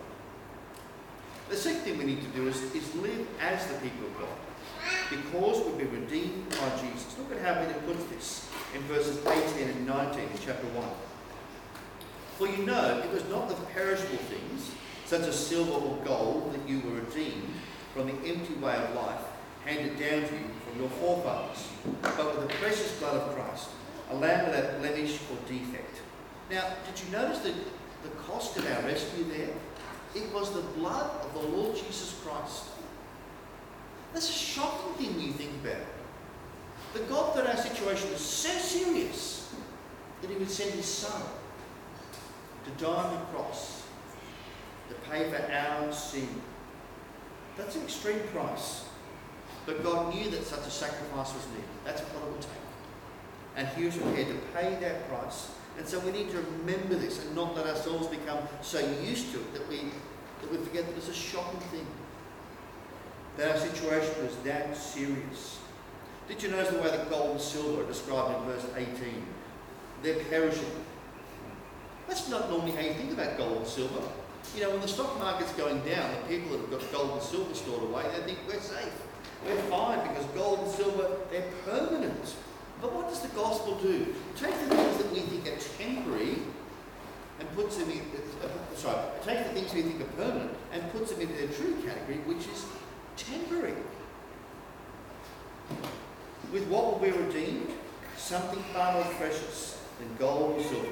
The 1.50 1.56
second 1.56 1.82
thing 1.82 1.98
we 1.98 2.06
need 2.06 2.22
to 2.22 2.28
do 2.30 2.48
is, 2.48 2.62
is 2.74 2.94
live 2.96 3.28
as 3.40 3.66
the 3.68 3.76
people 3.76 4.08
of 4.08 4.20
God. 4.20 4.38
Because 5.10 5.66
we've 5.66 5.78
been 5.78 6.02
redeemed 6.02 6.50
by 6.50 6.70
Jesus. 6.82 7.16
Look 7.18 7.32
at 7.38 7.46
how 7.46 7.64
Peter 7.64 7.80
puts 7.82 8.04
this 8.06 8.50
in 8.74 8.82
verses 8.84 9.26
18 9.26 9.70
and 9.70 9.88
19 9.88 10.20
in 10.20 10.28
chapter 10.44 10.68
1. 10.68 10.88
For 12.38 12.48
you 12.48 12.66
know 12.66 13.00
it 13.00 13.12
was 13.12 13.24
not 13.30 13.48
with 13.48 13.70
perishable 13.70 14.18
things, 14.18 14.72
such 15.06 15.22
as 15.22 15.48
silver 15.48 15.72
or 15.72 15.98
gold, 16.04 16.54
that 16.54 16.68
you 16.68 16.82
were 16.82 17.00
redeemed 17.00 17.54
from 17.94 18.08
the 18.08 18.28
empty 18.28 18.56
way 18.56 18.76
of 18.76 18.96
life 18.96 19.22
handed 19.66 19.98
down 19.98 20.22
to 20.22 20.36
you 20.36 20.50
from 20.70 20.80
your 20.80 20.90
forefathers, 20.90 21.68
but 22.02 22.38
with 22.38 22.48
the 22.48 22.54
precious 22.56 23.00
blood 23.00 23.16
of 23.16 23.36
Christ, 23.36 23.70
a 24.12 24.16
lamb 24.16 24.46
without 24.46 24.80
blemish 24.80 25.20
or 25.32 25.38
defect. 25.48 26.02
Now, 26.52 26.74
did 26.86 27.04
you 27.04 27.12
notice 27.12 27.40
the, 27.40 27.54
the 28.06 28.16
cost 28.22 28.58
of 28.58 28.66
our 28.72 28.84
rescue 28.84 29.26
there? 29.26 29.54
It 30.16 30.32
was 30.34 30.54
the 30.54 30.62
blood 30.80 31.12
of 31.26 31.34
the 31.34 31.48
Lord 31.48 31.76
Jesus 31.76 32.22
Christ. 32.24 32.66
That's 34.14 34.30
a 34.30 34.34
shocking 34.34 34.94
thing 34.94 35.20
you 35.20 35.34
think 35.34 35.52
about. 35.64 35.86
The 36.94 37.02
God 37.02 37.36
that 37.36 37.48
our 37.48 37.58
situation 37.58 38.10
was 38.12 38.22
so 38.22 38.50
serious 38.50 39.54
that 40.22 40.30
he 40.30 40.38
would 40.38 40.50
send 40.50 40.72
his 40.72 40.86
son 40.86 41.22
to 42.64 42.84
die 42.84 42.90
on 42.90 43.14
the 43.14 43.26
cross 43.26 43.84
to 44.90 44.96
pay 45.10 45.30
for 45.30 45.52
our 45.52 45.92
sin. 45.92 46.30
That's 47.58 47.76
an 47.76 47.84
extreme 47.84 48.20
price. 48.34 48.86
But 49.66 49.84
God 49.84 50.14
knew 50.14 50.30
that 50.30 50.44
such 50.44 50.66
a 50.66 50.72
sacrifice 50.72 51.34
was 51.34 51.48
needed. 51.50 51.66
That's 51.84 52.02
what 52.02 52.24
it 52.24 52.32
would 52.32 52.42
take. 52.42 52.52
And 53.58 53.68
he 53.70 53.86
was 53.86 53.98
prepared 53.98 54.28
to 54.28 54.36
pay 54.54 54.78
that 54.80 55.10
price. 55.10 55.50
And 55.78 55.88
so 55.88 56.00
we 56.00 56.12
need 56.12 56.30
to 56.32 56.38
remember 56.38 56.96
this 56.96 57.24
and 57.26 57.36
not 57.36 57.56
let 57.56 57.68
ourselves 57.68 58.08
become 58.08 58.40
so 58.62 58.80
used 59.02 59.32
to 59.34 59.40
it 59.40 59.54
that 59.54 59.68
we, 59.68 59.78
that 60.42 60.52
we 60.52 60.58
forget 60.58 60.86
that 60.88 60.96
it's 60.96 61.10
a 61.10 61.14
shocking 61.14 61.60
thing. 61.70 61.86
That 63.38 63.52
our 63.52 63.58
situation 63.58 64.26
was 64.26 64.36
that 64.46 64.78
serious. 64.78 65.60
Did 66.28 66.42
you 66.42 66.50
notice 66.50 66.70
the 66.70 66.82
way 66.82 66.90
that 66.90 67.10
gold 67.10 67.32
and 67.32 67.42
silver 67.42 67.84
are 67.84 67.88
described 67.88 68.42
in 68.42 68.46
verse 68.46 68.66
18? 68.76 69.26
They're 70.02 70.24
perishable. 70.26 70.82
That's 72.08 72.30
not 72.30 72.50
normally 72.50 72.72
how 72.72 72.82
you 72.82 72.94
think 72.94 73.12
about 73.12 73.38
gold 73.38 73.58
and 73.58 73.68
silver. 73.68 74.02
You 74.56 74.62
know, 74.62 74.72
when 74.72 74.82
the 74.82 74.88
stock 74.88 75.18
market's 75.20 75.52
going 75.54 75.84
down, 75.84 76.10
the 76.14 76.38
people 76.38 76.52
that 76.52 76.62
have 76.62 76.72
got 76.72 76.92
gold 76.92 77.12
and 77.14 77.22
silver 77.22 77.54
stored 77.54 77.84
away, 77.84 78.04
they 78.16 78.24
think 78.24 78.40
we're 78.48 78.60
safe. 78.60 78.94
We're 79.46 79.62
fine 79.64 80.08
because 80.08 80.26
gold 80.28 80.60
and 80.60 80.72
silver, 80.72 81.18
they're 81.32 81.52
permanent. 81.66 82.36
But 82.82 82.94
what 82.94 83.10
does 83.10 83.22
the 83.22 83.30
gospel 83.30 83.76
do? 83.76 84.14
Take 84.36 84.54
the 84.70 84.76
things 84.76 84.98
that 84.98 85.12
we 85.12 85.22
think 85.22 85.48
are 85.48 85.60
temporary 85.78 86.38
and 87.40 87.56
puts 87.76 87.88
them 87.88 87.92
in, 87.92 88.06
uh, 88.44 88.76
sorry, 88.76 89.00
take 89.24 89.44
the 89.48 89.54
things 89.54 89.74
we 89.74 89.82
think 89.82 90.02
are 90.02 90.14
permanent 90.14 90.52
and 90.72 90.92
puts 90.92 91.12
them 91.12 91.22
into 91.22 91.34
their 91.34 91.48
true 91.48 91.76
category, 91.86 92.20
which 92.26 92.48
is 92.48 92.66
temporary. 93.18 93.76
With 96.54 96.68
what 96.68 96.86
will 96.86 97.00
be 97.00 97.12
redeemed? 97.12 97.70
Something 98.18 98.64
far 98.74 98.94
more 98.94 99.14
precious 99.16 99.82
than 100.00 100.08
gold 100.18 100.60
or 100.60 100.64
silver, 100.64 100.88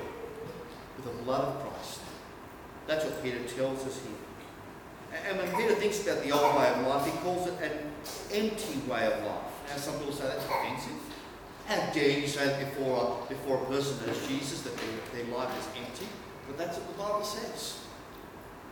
with 0.97 1.05
the 1.05 1.23
blood 1.23 1.41
of 1.41 1.61
Christ. 1.61 1.99
That's 2.85 3.05
what 3.05 3.23
Peter 3.23 3.39
tells 3.43 3.85
us 3.85 4.01
here. 4.01 5.21
And 5.29 5.37
when 5.37 5.55
Peter 5.55 5.75
thinks 5.75 6.05
about 6.05 6.23
the 6.23 6.31
old 6.31 6.57
way 6.57 6.69
of 6.69 6.87
life, 6.87 7.05
he 7.05 7.11
calls 7.19 7.47
it 7.47 7.53
an 7.61 7.71
empty 8.33 8.79
way 8.89 9.05
of 9.05 9.23
life. 9.23 9.53
Now, 9.69 9.77
some 9.77 9.97
people 9.99 10.13
say 10.13 10.25
that's 10.25 10.43
offensive. 10.45 10.99
How 11.65 11.93
dare 11.93 12.19
you 12.19 12.27
say 12.27 12.45
that 12.45 12.59
before 12.59 13.23
a, 13.23 13.29
before 13.29 13.63
a 13.63 13.65
person 13.67 14.05
knows 14.05 14.27
Jesus, 14.27 14.63
that 14.63 14.75
their, 14.75 15.23
their 15.23 15.33
life 15.33 15.57
is 15.57 15.67
empty? 15.81 16.07
But 16.47 16.57
that's 16.57 16.77
what 16.77 16.87
the 16.87 17.03
Bible 17.03 17.23
says. 17.23 17.79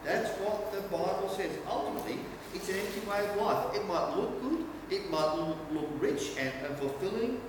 That's 0.04 0.30
what 0.40 0.72
the 0.72 0.82
Bible 0.90 1.30
says. 1.30 1.52
Ultimately, 1.68 2.20
it's 2.54 2.70
an 2.70 2.76
empty 2.76 3.08
way 3.10 3.28
of 3.30 3.38
life. 3.38 3.76
It 3.76 3.86
might 3.88 4.16
look 4.16 4.42
good, 4.42 4.66
it 4.90 5.10
might 5.10 5.34
look, 5.36 5.88
rich 6.00 6.32
and, 6.38 6.52
and 6.66 6.76
fulfilling, 6.78 7.40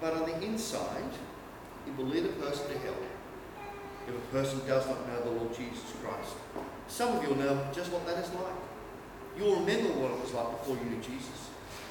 but 0.00 0.14
on 0.14 0.28
the 0.28 0.42
inside, 0.42 1.10
it 1.86 1.96
will 1.96 2.06
lead 2.06 2.24
a 2.24 2.28
person 2.28 2.68
to 2.68 2.78
hell 2.78 2.94
if 4.08 4.14
a 4.14 4.18
person 4.32 4.66
does 4.66 4.86
not 4.86 5.06
know 5.06 5.20
the 5.20 5.30
Lord 5.30 5.54
Jesus 5.54 5.92
Christ. 6.02 6.34
Some 6.88 7.16
of 7.16 7.22
you 7.22 7.30
will 7.30 7.36
know 7.36 7.68
just 7.72 7.92
what 7.92 8.06
that 8.06 8.16
is 8.24 8.32
like. 8.32 8.56
You'll 9.36 9.60
remember 9.60 9.92
what 10.00 10.10
it 10.12 10.20
was 10.20 10.32
like 10.32 10.50
before 10.58 10.76
you 10.76 10.90
knew 10.90 11.02
Jesus. 11.02 11.50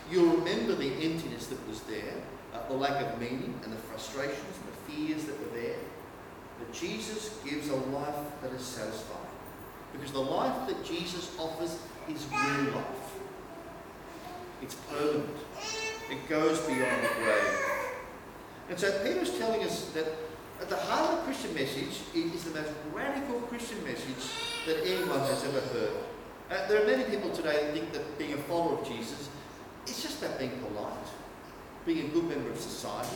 You'll 0.10 0.36
remember 0.38 0.74
the 0.76 0.92
emptiness 0.94 1.48
that 1.48 1.68
was 1.68 1.82
there, 1.82 2.16
uh, 2.54 2.68
the 2.68 2.74
lack 2.74 3.02
of 3.02 3.20
meaning, 3.20 3.54
and 3.64 3.72
the 3.72 3.78
frustrations 3.78 4.58
and 4.58 4.68
the 4.68 4.78
fears 4.92 5.26
that 5.26 5.40
were 5.40 5.56
there. 5.56 5.78
But 6.60 6.74
Jesus 6.74 7.40
gives 7.46 7.70
a 7.70 7.76
life 7.76 8.16
that 8.42 8.52
is 8.52 8.62
satisfying. 8.62 9.22
Because 9.92 10.12
the 10.12 10.20
life 10.20 10.68
that 10.68 10.84
Jesus 10.84 11.36
offers 11.40 11.78
is 12.10 12.26
real 12.32 12.74
life. 12.74 13.16
It's 14.62 14.76
permanent. 14.76 15.38
It 16.10 16.30
goes 16.30 16.60
beyond 16.62 17.04
the 17.04 17.10
grave. 17.24 17.60
And 18.70 18.80
so 18.80 18.92
Peter's 19.04 19.38
telling 19.38 19.64
us 19.64 19.90
that 19.92 20.08
at 20.62 20.70
the 20.70 20.76
heart 20.76 21.12
of 21.12 21.18
the 21.18 21.24
Christian 21.24 21.54
message 21.54 22.02
is 22.16 22.44
the 22.44 22.60
most 22.60 22.72
radical 22.92 23.40
Christian 23.42 23.84
message 23.84 24.32
that 24.66 24.86
anyone 24.86 25.20
has 25.20 25.44
ever 25.46 25.60
heard. 25.60 25.92
Uh, 26.50 26.68
there 26.68 26.82
are 26.82 26.86
many 26.86 27.04
people 27.04 27.30
today 27.30 27.66
who 27.66 27.74
think 27.74 27.94
that 27.94 28.18
being 28.18 28.34
a 28.34 28.38
follower 28.38 28.80
of 28.80 28.88
Jesus 28.88 29.30
is 29.86 30.02
just 30.02 30.24
about 30.24 30.40
being 30.40 30.52
polite, 30.60 31.08
being 31.86 32.06
a 32.06 32.10
good 32.10 32.24
member 32.24 32.50
of 32.50 32.58
society, 32.58 33.16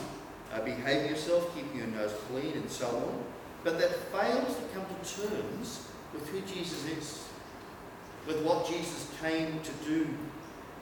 uh, 0.53 0.61
behaving 0.61 1.09
yourself, 1.09 1.53
keeping 1.55 1.77
your 1.77 1.87
nose 1.87 2.13
clean, 2.29 2.53
and 2.53 2.69
so 2.69 2.87
on. 2.87 3.23
But 3.63 3.79
that 3.79 3.91
fails 4.11 4.55
to 4.55 4.63
come 4.73 4.85
to 4.85 5.27
terms 5.27 5.87
with 6.13 6.27
who 6.29 6.41
Jesus 6.41 6.85
is, 6.87 7.27
with 8.27 8.43
what 8.43 8.67
Jesus 8.67 9.09
came 9.21 9.59
to 9.61 9.71
do. 9.85 10.07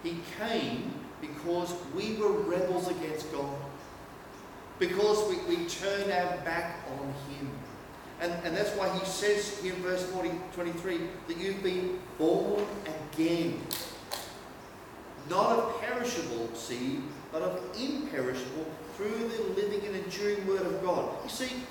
He 0.03 0.17
came 0.39 0.93
because 1.21 1.73
we 1.93 2.15
were 2.15 2.31
rebels 2.31 2.87
against 2.87 3.31
God 3.31 3.55
because 4.79 5.29
we, 5.29 5.55
we 5.55 5.65
turn 5.65 6.09
our 6.09 6.37
back 6.37 6.77
on 6.99 7.07
him. 7.29 7.51
And, 8.21 8.31
and 8.43 8.55
that's 8.55 8.71
why 8.71 8.89
he 8.97 9.05
says 9.05 9.59
here 9.59 9.73
in 9.73 9.81
verse 9.81 10.03
40, 10.11 10.31
23 10.53 10.99
that 11.27 11.37
you've 11.37 11.61
been 11.61 11.99
born 12.17 12.65
again. 13.13 13.61
Not 15.29 15.59
of 15.59 15.81
perishable 15.81 16.49
seed, 16.55 17.01
but 17.31 17.41
of 17.41 17.61
imperishable 17.79 18.65
through 18.99 19.29
the 19.29 19.61
living 19.61 19.79
and 19.87 19.95
enduring 19.95 20.45
word 20.45 20.65
of 20.65 20.83
God. 20.83 21.09
You 21.23 21.29
see, 21.29 21.63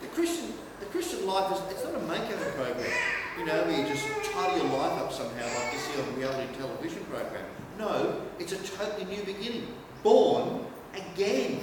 the 0.00 0.06
Christian, 0.06 0.52
the 0.78 0.86
Christian 0.86 1.26
life 1.26 1.52
is 1.52 1.72
it's 1.72 1.82
not 1.82 1.96
a 1.96 1.98
makeover 1.98 2.54
program. 2.54 2.90
You 3.36 3.46
know, 3.46 3.64
where 3.64 3.80
you 3.80 3.84
just 3.84 4.06
tidy 4.32 4.60
your 4.62 4.78
life 4.78 5.02
up 5.02 5.12
somehow 5.12 5.44
like 5.44 5.72
you 5.72 5.78
see 5.80 6.00
on 6.00 6.08
a 6.08 6.12
reality 6.12 6.56
television 6.56 7.04
program. 7.06 7.44
No, 7.78 8.22
it's 8.38 8.52
a 8.52 8.58
totally 8.58 9.06
new 9.06 9.24
beginning. 9.24 9.66
Born 10.04 10.64
again 10.94 11.62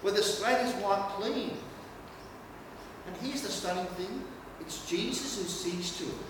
where 0.00 0.12
the 0.12 0.22
slate 0.22 0.66
is 0.66 0.74
wiped 0.82 1.12
clean. 1.12 1.52
And 3.06 3.16
here's 3.22 3.42
the 3.42 3.50
stunning 3.50 3.86
thing 3.94 4.24
It's 4.60 4.84
Jesus 4.88 5.38
who 5.38 5.44
sees 5.44 5.96
to 5.98 6.04
it 6.04 6.26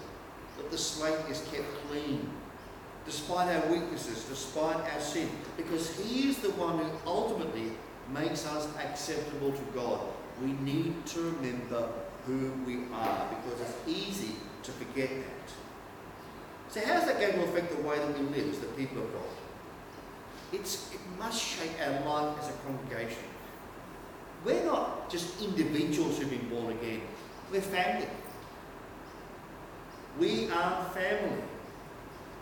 that 0.59 0.71
the 0.71 0.77
slate 0.77 1.19
is 1.31 1.41
kept 1.51 1.65
clean, 1.89 2.29
despite 3.05 3.49
our 3.55 3.71
weaknesses, 3.71 4.25
despite 4.25 4.77
our 4.93 5.01
sin, 5.01 5.29
because 5.57 5.99
He 5.99 6.29
is 6.29 6.39
the 6.39 6.51
one 6.53 6.79
who 6.79 6.91
ultimately 7.07 7.73
makes 8.13 8.47
us 8.47 8.69
acceptable 8.79 9.53
to 9.53 9.63
God. 9.75 10.01
We 10.41 10.53
need 10.53 11.07
to 11.07 11.21
remember 11.21 11.89
who 12.27 12.53
we 12.67 12.85
are 12.93 13.29
because 13.29 13.61
it's 13.61 13.75
easy 13.87 14.37
to 14.63 14.73
forget 14.73 15.09
that. 15.11 15.53
So, 16.69 16.81
how's 16.81 17.05
that 17.07 17.21
going 17.21 17.35
to 17.35 17.45
affect 17.45 17.77
the 17.77 17.83
way 17.87 17.99
that 17.99 18.19
we 18.19 18.25
live 18.27 18.51
as 18.51 18.59
the 18.59 18.67
people 18.69 19.03
of 19.03 19.13
God? 19.13 19.23
It's, 20.53 20.93
it 20.93 21.01
must 21.19 21.43
shape 21.43 21.73
our 21.85 22.01
life 22.07 22.39
as 22.41 22.49
a 22.49 22.53
congregation. 22.67 23.25
We're 24.45 24.65
not 24.65 25.11
just 25.11 25.41
individuals 25.43 26.19
who've 26.19 26.31
been 26.31 26.49
born 26.49 26.73
again, 26.73 27.03
we're 27.51 27.61
family. 27.61 28.09
We 30.19 30.51
are 30.51 30.85
family. 30.91 31.43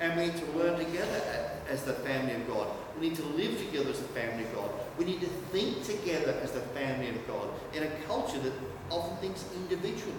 And 0.00 0.19
we 0.19 0.26
need 0.26 0.37
to 0.37 0.47
learn 0.52 0.78
together 0.78 1.23
as 1.69 1.85
the 1.85 1.92
family 1.92 2.35
of 2.35 2.49
God. 2.49 2.69
We 2.99 3.09
need 3.09 3.16
to 3.16 3.25
live 3.25 3.59
together 3.59 3.90
as 3.90 4.00
the 4.00 4.09
family 4.09 4.45
of 4.45 4.54
God. 4.54 4.71
We 4.99 5.04
need 5.04 5.21
to 5.21 5.26
think 5.52 5.85
together 5.85 6.37
as 6.42 6.52
the 6.52 6.61
family 6.61 7.11
of 7.11 7.26
God 7.26 7.49
in 7.75 7.83
a 7.83 7.90
culture 8.07 8.38
that 8.38 8.52
often 8.90 9.16
thinks 9.19 9.45
individually. 9.54 10.14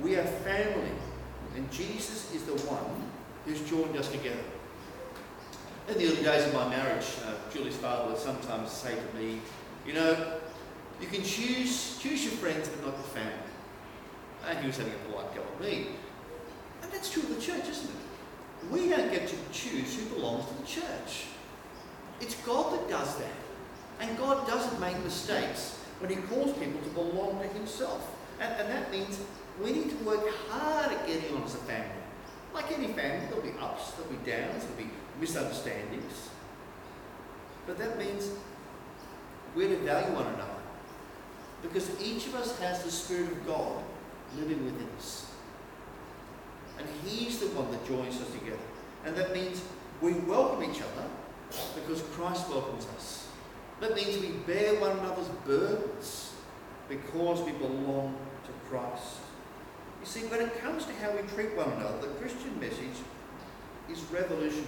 We 0.00 0.16
are 0.16 0.24
family. 0.24 0.90
And 1.54 1.70
Jesus 1.70 2.34
is 2.34 2.44
the 2.44 2.54
one 2.66 3.10
who's 3.44 3.60
joined 3.68 3.96
us 3.96 4.08
together. 4.08 4.40
In 5.88 5.98
the 5.98 6.06
early 6.06 6.22
days 6.22 6.46
of 6.46 6.54
my 6.54 6.68
marriage, 6.68 7.06
uh, 7.26 7.34
Julie's 7.52 7.76
father 7.76 8.08
would 8.08 8.18
sometimes 8.18 8.70
say 8.70 8.94
to 8.94 9.18
me, 9.18 9.40
You 9.86 9.94
know, 9.94 10.38
you 11.00 11.08
can 11.08 11.22
choose, 11.22 11.98
choose 11.98 12.24
your 12.24 12.34
friends, 12.34 12.68
but 12.68 12.86
not 12.86 12.96
the 12.96 13.08
family. 13.10 13.32
And 14.48 14.58
he 14.60 14.66
was 14.66 14.76
having 14.76 14.92
a 14.92 15.10
polite 15.10 15.34
go 15.34 15.42
at 15.42 15.60
me. 15.60 15.88
And 16.82 16.90
that's 16.92 17.10
true 17.12 17.22
of 17.22 17.28
the 17.28 17.40
church, 17.40 17.68
isn't 17.68 17.90
it? 17.90 18.70
We 18.70 18.88
don't 18.88 19.10
get 19.10 19.28
to 19.28 19.36
choose 19.62 19.94
who 19.94 20.14
belongs 20.14 20.46
to 20.46 20.54
the 20.54 20.66
church. 20.66 21.26
It's 22.20 22.34
God 22.46 22.74
that 22.74 22.88
does 22.88 23.16
that. 23.16 23.32
And 24.00 24.16
God 24.18 24.46
doesn't 24.46 24.80
make 24.80 24.98
mistakes 25.04 25.78
when 26.00 26.10
He 26.10 26.16
calls 26.16 26.56
people 26.58 26.80
to 26.80 26.88
belong 26.90 27.40
to 27.40 27.48
Himself. 27.48 28.14
And, 28.40 28.52
and 28.60 28.68
that 28.70 28.90
means 28.90 29.20
we 29.62 29.72
need 29.72 29.90
to 29.90 30.04
work 30.04 30.28
hard 30.48 30.92
at 30.92 31.06
getting 31.06 31.34
on 31.36 31.44
as 31.44 31.54
a 31.54 31.58
family. 31.58 31.90
Like 32.54 32.70
any 32.72 32.88
family, 32.88 33.26
there'll 33.26 33.42
be 33.42 33.54
ups, 33.60 33.92
there'll 33.92 34.12
be 34.12 34.30
downs, 34.30 34.64
there'll 34.64 34.76
be 34.76 34.90
misunderstandings. 35.20 36.30
But 37.66 37.78
that 37.78 37.98
means 37.98 38.30
we're 39.54 39.68
to 39.68 39.78
value 39.78 40.14
one 40.14 40.26
another. 40.26 40.50
Because 41.62 41.90
each 42.02 42.26
of 42.26 42.34
us 42.34 42.58
has 42.58 42.82
the 42.82 42.90
Spirit 42.90 43.30
of 43.30 43.46
God 43.46 43.82
living 44.36 44.64
within 44.64 44.88
us. 44.98 45.30
And 46.78 46.86
He's 47.04 47.38
the 47.38 47.46
one 47.48 47.70
that 47.70 47.86
joins 47.86 48.20
us 48.20 48.30
together. 48.32 48.58
And 49.04 49.16
that 49.16 49.32
means 49.32 49.62
we 50.00 50.12
welcome 50.12 50.64
each 50.70 50.80
other 50.80 51.08
because 51.74 52.02
Christ 52.12 52.48
welcomes 52.48 52.86
us. 52.96 53.28
That 53.80 53.94
means 53.94 54.18
we 54.18 54.28
bear 54.46 54.80
one 54.80 54.98
another's 54.98 55.28
burdens 55.44 56.32
because 56.88 57.40
we 57.42 57.52
belong 57.52 58.16
to 58.44 58.52
Christ. 58.68 59.16
You 60.00 60.06
see, 60.06 60.20
when 60.26 60.40
it 60.40 60.60
comes 60.60 60.84
to 60.86 60.92
how 60.94 61.10
we 61.12 61.22
treat 61.34 61.56
one 61.56 61.70
another, 61.72 61.98
the 62.00 62.14
Christian 62.14 62.58
message 62.60 63.02
is 63.90 64.02
revolutionary. 64.12 64.66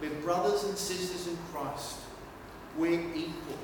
We're 0.00 0.10
brothers 0.22 0.64
and 0.64 0.76
sisters 0.78 1.26
in 1.26 1.36
Christ. 1.52 1.98
We're 2.76 3.00
equal. 3.14 3.58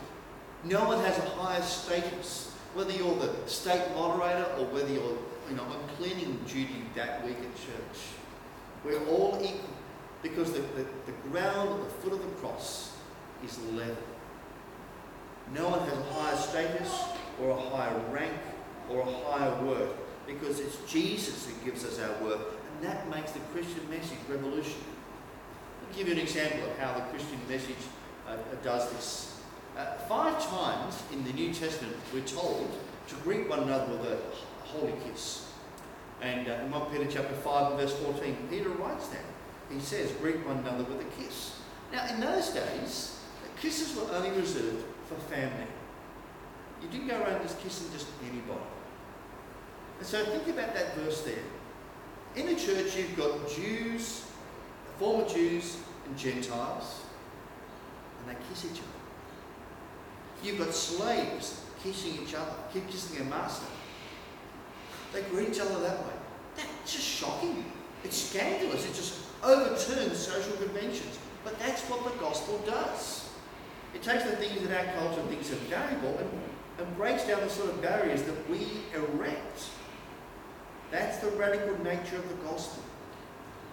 No 0.64 0.84
one 0.84 0.98
has 1.04 1.16
a 1.18 1.28
higher 1.30 1.62
status, 1.62 2.52
whether 2.74 2.92
you're 2.92 3.14
the 3.16 3.34
state 3.46 3.84
moderator 3.94 4.46
or 4.58 4.66
whether 4.66 4.92
you're, 4.92 5.18
you 5.48 5.56
know, 5.56 5.62
on 5.62 5.78
cleaning 5.96 6.40
duty 6.46 6.84
that 6.96 7.24
week 7.24 7.36
at 7.36 7.54
church. 7.54 8.02
We're 8.84 9.04
all 9.06 9.38
equal 9.42 9.70
because 10.22 10.52
the, 10.52 10.60
the, 10.60 10.86
the 11.06 11.12
ground 11.30 11.80
at 11.80 11.88
the 11.88 11.94
foot 11.96 12.12
of 12.12 12.20
the 12.20 12.34
cross 12.36 12.96
is 13.44 13.58
level. 13.72 13.96
No 15.54 15.68
one 15.68 15.80
has 15.80 15.98
a 15.98 16.02
higher 16.12 16.36
status 16.36 17.04
or 17.40 17.50
a 17.50 17.60
higher 17.60 17.98
rank 18.10 18.32
or 18.90 19.00
a 19.00 19.04
higher 19.04 19.62
worth 19.64 19.90
because 20.26 20.60
it's 20.60 20.76
Jesus 20.90 21.46
who 21.46 21.64
gives 21.64 21.84
us 21.84 21.98
our 22.00 22.22
worth, 22.24 22.40
and 22.40 22.88
that 22.88 23.08
makes 23.10 23.32
the 23.32 23.40
Christian 23.52 23.88
message 23.90 24.18
revolutionary. 24.28 24.80
I'll 25.82 25.96
give 25.96 26.08
you 26.08 26.14
an 26.14 26.20
example 26.20 26.70
of 26.70 26.78
how 26.78 26.94
the 26.94 27.02
Christian 27.02 27.38
message 27.48 27.76
uh, 28.26 28.36
does 28.62 28.90
this. 28.92 29.40
Uh, 29.76 29.94
five 30.08 30.42
times 30.48 31.02
in 31.12 31.24
the 31.24 31.32
New 31.32 31.52
Testament, 31.52 31.96
we're 32.12 32.20
told 32.22 32.70
to 33.08 33.14
greet 33.16 33.48
one 33.48 33.60
another 33.60 33.92
with 33.92 34.12
a 34.12 34.18
holy 34.64 34.94
kiss. 35.06 35.52
And 36.24 36.48
uh, 36.48 36.52
in 36.64 36.70
1 36.70 36.90
Peter 36.90 37.06
chapter 37.06 37.34
5 37.34 37.72
and 37.72 37.80
verse 37.80 37.94
14, 37.98 38.36
Peter 38.48 38.70
writes 38.70 39.08
that. 39.08 39.24
He 39.70 39.78
says, 39.78 40.10
greet 40.12 40.44
one 40.46 40.58
another 40.58 40.84
with 40.84 41.02
a 41.02 41.22
kiss. 41.22 41.60
Now, 41.92 42.06
in 42.08 42.18
those 42.18 42.48
days, 42.48 43.20
kisses 43.60 43.94
were 43.94 44.10
only 44.14 44.30
reserved 44.30 44.84
for 45.06 45.16
family. 45.16 45.66
You 46.82 46.88
didn't 46.88 47.08
go 47.08 47.20
around 47.20 47.42
just 47.42 47.60
kissing 47.60 47.92
just 47.92 48.06
anybody. 48.22 48.58
And 49.98 50.06
so 50.06 50.24
think 50.24 50.48
about 50.48 50.74
that 50.74 50.96
verse 50.96 51.22
there. 51.22 51.44
In 52.36 52.46
the 52.46 52.54
church, 52.54 52.96
you've 52.96 53.16
got 53.16 53.48
Jews, 53.50 54.26
former 54.98 55.28
Jews, 55.28 55.76
and 56.06 56.16
Gentiles, 56.16 57.02
and 58.20 58.34
they 58.34 58.40
kiss 58.48 58.64
each 58.64 58.80
other. 58.80 60.42
You've 60.42 60.58
got 60.58 60.74
slaves 60.74 61.60
kissing 61.82 62.18
each 62.22 62.34
other, 62.34 62.52
keep 62.72 62.88
kissing 62.88 63.18
their 63.18 63.28
master. 63.28 63.66
They 65.12 65.22
greet 65.22 65.50
each 65.50 65.60
other 65.60 65.80
that 65.80 66.00
way. 66.00 66.13
That's 66.84 66.96
just 66.96 67.08
shocking. 67.08 67.64
It's 68.04 68.28
scandalous. 68.28 68.84
It 68.84 68.92
just 68.92 69.18
overturns 69.42 70.18
social 70.18 70.54
conventions. 70.58 71.18
But 71.42 71.58
that's 71.58 71.80
what 71.84 72.04
the 72.04 72.10
gospel 72.20 72.62
does. 72.66 73.30
It 73.94 74.02
takes 74.02 74.24
the 74.24 74.36
things 74.36 74.60
that 74.68 74.86
our 74.86 74.92
culture 74.92 75.22
thinks 75.28 75.50
are 75.50 75.56
valuable 75.72 76.18
and, 76.18 76.28
and 76.78 76.96
breaks 76.98 77.26
down 77.26 77.40
the 77.40 77.48
sort 77.48 77.70
of 77.70 77.80
barriers 77.80 78.24
that 78.24 78.50
we 78.50 78.66
erect. 78.94 79.64
That's 80.90 81.16
the 81.20 81.30
radical 81.30 81.82
nature 81.82 82.16
of 82.16 82.28
the 82.28 82.34
gospel. 82.46 82.82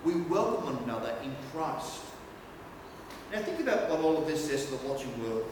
We 0.06 0.16
welcome 0.22 0.74
one 0.74 0.84
another 0.86 1.14
in 1.22 1.36
Christ. 1.52 2.00
Now 3.34 3.42
think 3.42 3.60
about 3.60 3.90
what 3.90 4.00
all 4.00 4.16
of 4.16 4.26
this 4.26 4.50
says 4.50 4.68
to 4.68 4.72
the 4.72 4.88
watching 4.88 5.22
world. 5.22 5.52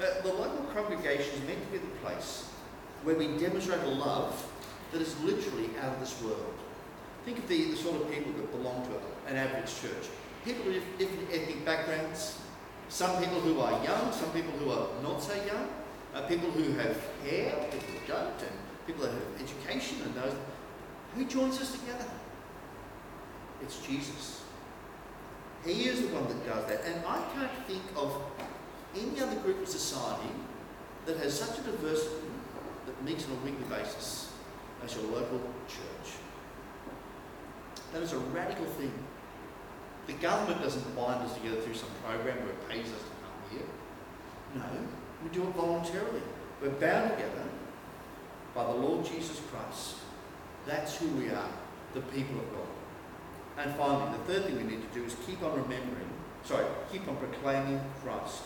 Uh, 0.00 0.22
the 0.22 0.32
local 0.34 0.66
congregation 0.72 1.34
is 1.34 1.40
meant 1.48 1.64
to 1.66 1.72
be 1.72 1.78
the 1.78 1.96
place 2.00 2.48
where 3.02 3.16
we 3.16 3.26
demonstrate 3.38 3.82
a 3.82 3.88
love 3.88 4.46
that 4.92 5.02
is 5.02 5.18
literally 5.22 5.68
out 5.80 5.94
of 5.94 5.98
this 5.98 6.22
world. 6.22 6.54
Think 7.24 7.38
of 7.38 7.48
the, 7.48 7.70
the 7.70 7.76
sort 7.76 8.00
of 8.00 8.10
people 8.10 8.32
that 8.32 8.50
belong 8.50 8.86
to 8.86 9.30
an 9.30 9.36
average 9.36 9.80
church. 9.80 10.10
People 10.44 10.72
with 10.72 10.82
different 10.98 11.28
ethnic 11.32 11.64
backgrounds, 11.64 12.40
some 12.88 13.22
people 13.22 13.40
who 13.40 13.60
are 13.60 13.84
young, 13.84 14.12
some 14.12 14.30
people 14.32 14.52
who 14.52 14.70
are 14.70 14.88
not 15.02 15.22
so 15.22 15.34
young, 15.44 15.68
uh, 16.14 16.22
people 16.22 16.50
who 16.50 16.72
have 16.72 16.96
hair, 17.24 17.54
people 17.70 17.88
who 17.88 18.06
don't, 18.08 18.42
and 18.42 18.52
people 18.86 19.04
that 19.04 19.12
have 19.12 19.22
education 19.40 19.98
and 20.04 20.14
those. 20.14 20.34
Who 21.14 21.24
joins 21.24 21.60
us 21.60 21.78
together? 21.78 22.06
It's 23.62 23.80
Jesus. 23.86 24.42
He 25.64 25.84
is 25.84 26.02
the 26.02 26.08
one 26.08 26.26
that 26.26 26.44
does 26.44 26.66
that. 26.66 26.84
And 26.84 27.04
I 27.06 27.22
can't 27.34 27.52
think 27.66 27.82
of 27.96 28.20
any 28.96 29.20
other 29.20 29.36
group 29.36 29.62
of 29.62 29.68
society 29.68 30.30
that 31.06 31.18
has 31.18 31.38
such 31.38 31.58
a 31.60 31.62
diversity 31.62 32.26
that 32.86 33.04
meets 33.04 33.24
on 33.26 33.32
a 33.32 33.44
weekly 33.44 33.64
basis 33.68 34.32
as 34.84 34.96
your 34.96 35.04
local 35.04 35.40
church. 35.68 36.14
That 37.92 38.02
is 38.02 38.12
a 38.12 38.18
radical 38.18 38.64
thing. 38.64 38.92
The 40.06 40.14
government 40.14 40.62
doesn't 40.62 40.96
bind 40.96 41.22
us 41.22 41.34
together 41.34 41.60
through 41.60 41.74
some 41.74 41.90
program 42.04 42.38
where 42.38 42.50
it 42.50 42.68
pays 42.68 42.86
us 42.86 43.00
to 43.00 43.14
come 43.22 43.38
here. 43.50 43.68
No, 44.54 44.64
we 45.22 45.30
do 45.30 45.42
it 45.42 45.54
voluntarily. 45.54 46.22
We're 46.60 46.70
bound 46.70 47.10
together 47.10 47.44
by 48.54 48.64
the 48.64 48.72
Lord 48.72 49.04
Jesus 49.04 49.40
Christ. 49.50 49.96
That's 50.66 50.96
who 50.96 51.08
we 51.08 51.28
are, 51.30 51.48
the 51.94 52.00
people 52.00 52.38
of 52.38 52.50
God. 52.50 52.68
And 53.58 53.74
finally, 53.76 54.16
the 54.18 54.24
third 54.24 54.44
thing 54.44 54.56
we 54.56 54.64
need 54.64 54.82
to 54.88 54.98
do 54.98 55.04
is 55.04 55.14
keep 55.26 55.42
on 55.42 55.52
remembering, 55.52 56.08
sorry, 56.44 56.64
keep 56.90 57.06
on 57.08 57.16
proclaiming 57.16 57.80
Christ. 58.02 58.42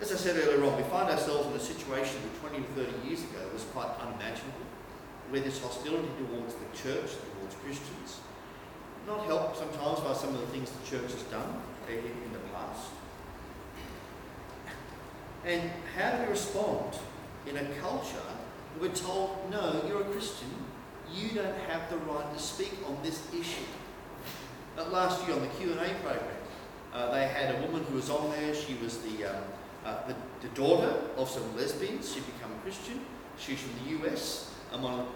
As 0.00 0.12
I 0.12 0.16
said 0.16 0.36
earlier 0.36 0.64
on, 0.64 0.76
we 0.76 0.82
find 0.84 1.10
ourselves 1.10 1.46
in 1.48 1.52
a 1.54 1.60
situation 1.60 2.16
that 2.22 2.50
20 2.50 2.64
or 2.64 2.84
30 2.86 3.08
years 3.08 3.22
ago 3.22 3.40
was 3.52 3.64
quite 3.64 3.90
unimaginable, 4.00 4.66
where 5.30 5.40
this 5.40 5.60
hostility 5.62 6.08
towards 6.18 6.54
the 6.54 6.66
church, 6.76 7.10
towards 7.34 7.54
Christians, 7.62 8.20
not 9.08 9.24
helped 9.24 9.56
sometimes 9.56 10.00
by 10.00 10.12
some 10.12 10.34
of 10.34 10.40
the 10.40 10.46
things 10.48 10.70
the 10.70 10.86
church 10.86 11.10
has 11.10 11.22
done 11.24 11.60
in, 11.88 11.96
in 11.96 12.32
the 12.32 12.38
past. 12.52 12.90
And 15.44 15.70
how 15.96 16.12
do 16.12 16.24
we 16.24 16.28
respond 16.30 16.98
in 17.46 17.56
a 17.56 17.64
culture 17.80 18.28
where 18.76 18.90
we're 18.90 18.94
told, 18.94 19.50
no, 19.50 19.82
you're 19.88 20.02
a 20.02 20.04
Christian, 20.04 20.50
you 21.12 21.30
don't 21.30 21.56
have 21.68 21.88
the 21.90 21.96
right 21.98 22.34
to 22.34 22.38
speak 22.38 22.74
on 22.86 22.98
this 23.02 23.26
issue? 23.32 23.64
But 24.76 24.92
last 24.92 25.26
year 25.26 25.34
on 25.34 25.42
the 25.42 25.48
Q&A 25.48 25.74
program, 25.74 26.36
uh, 26.92 27.10
they 27.12 27.26
had 27.26 27.54
a 27.54 27.66
woman 27.66 27.84
who 27.84 27.96
was 27.96 28.10
on 28.10 28.30
there. 28.30 28.54
She 28.54 28.74
was 28.74 28.98
the, 28.98 29.24
um, 29.24 29.42
uh, 29.84 30.06
the, 30.06 30.14
the, 30.40 30.54
daughter 30.54 30.94
of 31.16 31.28
some 31.28 31.56
lesbians. 31.56 32.12
She'd 32.12 32.24
become 32.26 32.52
a 32.52 32.62
Christian. 32.62 33.00
She's 33.38 33.58
from 33.60 33.72
the 33.84 34.06
US. 34.06 34.54
And 34.72 34.82
one 34.82 35.00
of 35.00 35.06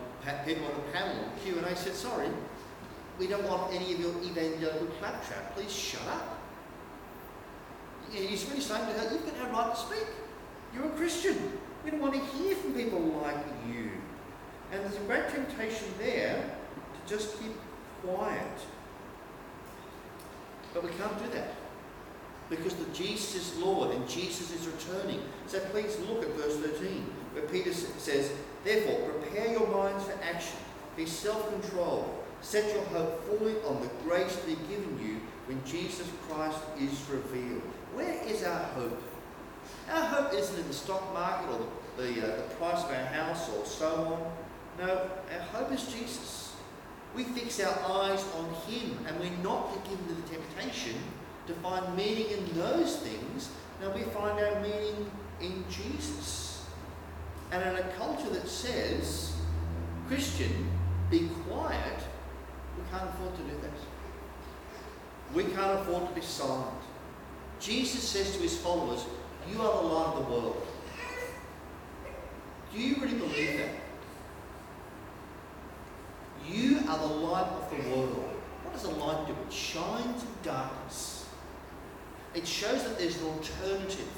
people 0.46 0.66
on 0.66 0.74
the 0.74 0.92
panel 0.92 1.16
Q 1.44 1.59
and 1.59 1.66
A 1.66 1.76
said, 1.76 1.94
"Sorry, 1.94 2.28
we 3.22 3.28
don't 3.28 3.48
want 3.48 3.72
any 3.72 3.92
of 3.94 4.00
your 4.00 4.14
evangelical 4.22 4.88
claptrap. 4.98 5.54
Please 5.54 5.72
shut 5.72 6.06
up." 6.08 6.38
He's 8.11 8.44
really 8.46 8.61
saying 8.61 8.87
to 8.87 8.92
her, 8.98 9.14
"You've 9.14 9.24
got 9.24 9.38
no 9.38 9.56
right 9.56 9.74
to 9.74 9.80
speak. 9.80 10.06
You're 10.74 10.87
a 10.87 10.96
Christian. 10.96 11.61
We 11.85 11.92
don't 11.92 12.00
want 12.00 12.14
to 12.14 12.20
hear 12.37 12.56
from 12.56 12.74
people 12.74 13.00
like 13.22 13.44
you." 13.68 13.92
And 14.72 14.82
there's 14.82 14.96
a 14.96 15.06
great 15.06 15.28
temptation 15.28 15.87
there 15.98 16.56
to 16.94 17.14
just 17.14 17.38
keep 17.38 17.56
quiet. 18.04 18.58
But 20.74 20.82
we 20.82 20.90
can't 20.90 21.16
do 21.22 21.28
that 21.37 21.54
because 22.48 22.74
the 22.74 22.90
Jesus 22.92 23.35
is 23.35 23.58
Lord 23.58 23.94
and 23.94 24.06
Jesus 24.08 24.52
is 24.52 24.66
returning. 24.66 25.22
So 25.46 25.61
please 25.70 25.98
look 26.08 26.22
at 26.22 26.30
verse 26.30 26.56
13, 26.56 27.06
where 27.32 27.44
Peter 27.44 27.72
says, 27.72 28.32
Therefore, 28.64 29.11
prepare 29.11 29.52
your 29.52 29.66
minds 29.68 30.04
for 30.04 30.14
action, 30.22 30.58
be 30.96 31.06
self 31.06 31.48
controlled, 31.50 32.21
set 32.42 32.74
your 32.74 32.85
hope 32.87 33.24
fully 33.24 33.55
on 33.66 33.81
the 33.81 33.88
grace 34.05 34.37
to 34.37 34.46
be 34.46 34.57
given 34.68 34.98
you 35.02 35.20
when 35.46 35.64
Jesus 35.64 36.07
Christ 36.28 36.59
is 36.78 36.90
revealed. 37.09 37.62
Where 37.94 38.22
is 38.24 38.44
our 38.44 38.64
hope? 38.74 39.02
Our 39.90 40.05
hope 40.05 40.35
isn't 40.35 40.59
in 40.59 40.68
the 40.68 40.74
stock 40.74 41.12
market 41.12 41.50
or 41.50 41.66
the, 41.96 42.02
the, 42.02 42.22
uh, 42.22 42.37
the 42.37 42.55
price 42.55 42.85
of 42.85 42.90
our 42.90 43.07
house 43.07 43.48
or 43.50 43.64
so 43.64 43.88
on. 44.78 44.87
No, 44.87 45.11
our 45.33 45.40
hope 45.52 45.72
is 45.72 45.85
Jesus. 45.85 46.55
We 47.14 47.24
fix 47.24 47.61
our 47.61 48.02
eyes 48.02 48.24
on 48.37 48.52
Him 48.66 48.98
and 49.07 49.18
we're 49.20 49.42
not 49.42 49.85
given 49.85 50.07
to 50.09 50.14
the 50.14 50.28
temptation 50.28 50.96
to 51.46 51.52
find 51.55 51.96
meaning 51.96 52.26
in 52.31 52.55
those 52.55 52.96
things. 52.96 53.50
Now 53.81 53.94
we 53.94 54.02
find 54.02 54.38
our 54.38 54.61
meaning 54.61 55.11
in 55.40 55.64
Jesus. 55.70 56.64
And 57.50 57.62
in 57.62 57.85
a 57.85 57.88
culture 57.98 58.31
that 58.31 58.48
says, 58.48 59.35
Christian, 60.09 60.70
be 61.11 61.28
quiet, 61.48 62.02
can't 62.92 63.09
afford 63.09 63.35
to 63.37 63.42
do 63.42 63.57
this. 63.62 63.81
We 65.35 65.44
can't 65.44 65.81
afford 65.81 66.09
to 66.09 66.14
be 66.14 66.20
silent. 66.20 66.76
Jesus 67.59 68.07
says 68.07 68.37
to 68.37 68.42
his 68.42 68.59
followers, 68.59 69.07
You 69.50 69.62
are 69.62 69.83
the 69.83 69.88
light 69.88 70.07
of 70.09 70.16
the 70.16 70.31
world. 70.31 70.66
Do 72.72 72.81
you 72.81 72.96
really 72.96 73.14
believe 73.14 73.59
that? 73.59 73.68
You 76.46 76.81
are 76.88 76.98
the 76.98 77.14
light 77.14 77.46
of 77.46 77.70
the 77.70 77.88
world. 77.88 78.28
What 78.64 78.74
does 78.74 78.85
a 78.85 78.90
light 78.90 79.26
do? 79.26 79.33
It 79.33 79.52
shines 79.52 80.22
in 80.22 80.28
darkness. 80.42 81.26
It 82.35 82.46
shows 82.46 82.83
that 82.85 82.98
there's 82.98 83.16
an 83.20 83.26
alternative. 83.26 84.09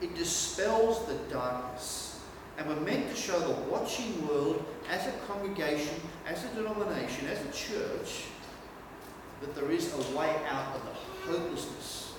It 0.00 0.14
dispels 0.16 1.06
the 1.06 1.14
darkness. 1.32 2.07
And 2.58 2.68
we're 2.68 2.80
meant 2.80 3.08
to 3.08 3.16
show 3.16 3.38
the 3.38 3.54
watching 3.70 4.26
world 4.26 4.64
as 4.90 5.06
a 5.06 5.12
congregation, 5.28 5.94
as 6.26 6.44
a 6.44 6.48
denomination, 6.48 7.28
as 7.28 7.40
a 7.40 7.52
church, 7.52 8.24
that 9.40 9.54
there 9.54 9.70
is 9.70 9.94
a 9.94 10.16
way 10.16 10.34
out 10.50 10.74
of 10.74 10.82
the 10.82 11.30
hopelessness 11.30 12.14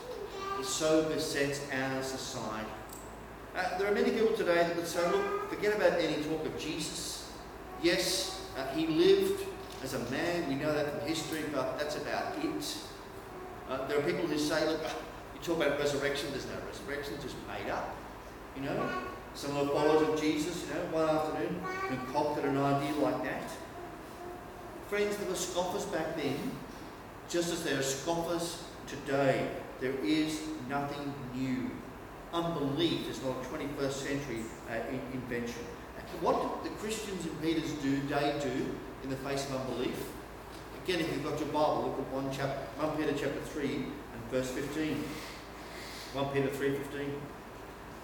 that 0.58 0.66
so 0.66 1.04
besets 1.10 1.62
our 1.74 2.02
society. 2.02 2.70
Uh, 3.56 3.78
there 3.78 3.92
are 3.92 3.94
many 3.94 4.12
people 4.12 4.34
today 4.36 4.56
that 4.56 4.76
would 4.76 4.88
say, 4.88 5.06
look, 5.12 5.50
forget 5.50 5.76
about 5.76 6.00
any 6.00 6.24
talk 6.24 6.46
of 6.46 6.58
Jesus. 6.58 7.30
Yes, 7.84 8.42
uh, 8.58 8.66
he 8.74 8.88
lived 8.88 9.44
as 9.84 9.94
a 9.94 10.00
man, 10.12 10.48
we 10.48 10.56
know 10.56 10.74
that 10.74 11.00
from 11.00 11.08
history, 11.08 11.44
but 11.54 11.78
that's 11.78 11.96
about 11.98 12.34
it. 12.44 12.78
Uh, 13.70 13.88
there 13.88 14.00
are 14.00 14.02
people 14.02 14.26
who 14.26 14.38
say, 14.38 14.66
look, 14.68 14.82
you 14.82 15.40
talk 15.42 15.58
about 15.58 15.80
resurrection, 15.80 16.30
there's 16.32 16.46
no 16.46 16.56
resurrection, 16.68 17.16
it's 17.16 17.24
just 17.24 17.36
made 17.48 17.70
up. 17.70 17.96
You 18.56 18.64
know, 18.64 18.90
some 19.40 19.56
of 19.56 19.68
the 19.68 19.74
followers 19.74 20.10
of 20.10 20.20
Jesus, 20.20 20.68
you 20.68 20.74
know, 20.74 20.82
one 20.92 21.08
afternoon 21.08 21.62
concocted 21.88 22.44
an 22.44 22.58
idea 22.58 22.94
like 22.96 23.24
that. 23.24 23.50
Friends, 24.90 25.16
there 25.16 25.30
were 25.30 25.36
scoffers 25.36 25.86
back 25.86 26.18
then, 26.18 26.36
just 27.30 27.54
as 27.54 27.64
there 27.64 27.80
are 27.80 27.82
scoffers 27.82 28.66
today. 28.86 29.50
There 29.80 29.96
is 30.04 30.42
nothing 30.68 31.14
new. 31.34 31.72
Unbelief 32.34 33.10
is 33.10 33.24
not 33.24 33.38
a 33.38 33.46
21st 33.48 33.92
century 33.94 34.44
uh, 34.70 34.74
in- 34.92 35.02
invention. 35.14 35.64
What 36.20 36.62
did 36.62 36.74
the 36.74 36.76
Christians 36.76 37.26
in 37.26 37.32
Peter's 37.38 37.72
do, 37.76 37.98
day 38.10 38.38
do 38.44 38.76
in 39.04 39.10
the 39.10 39.16
face 39.16 39.46
of 39.50 39.56
unbelief? 39.56 40.06
Again, 40.84 41.00
if 41.00 41.14
you've 41.14 41.24
got 41.24 41.40
your 41.40 41.48
Bible, 41.48 41.96
look 41.98 42.06
at 42.06 42.14
1, 42.14 42.30
chapter, 42.34 42.60
1 42.84 42.98
Peter 42.98 43.14
chapter 43.18 43.40
3 43.40 43.68
and 43.68 44.32
verse 44.32 44.50
15. 44.52 45.02
1 46.12 46.26
Peter 46.34 46.50
3.15, 46.50 47.08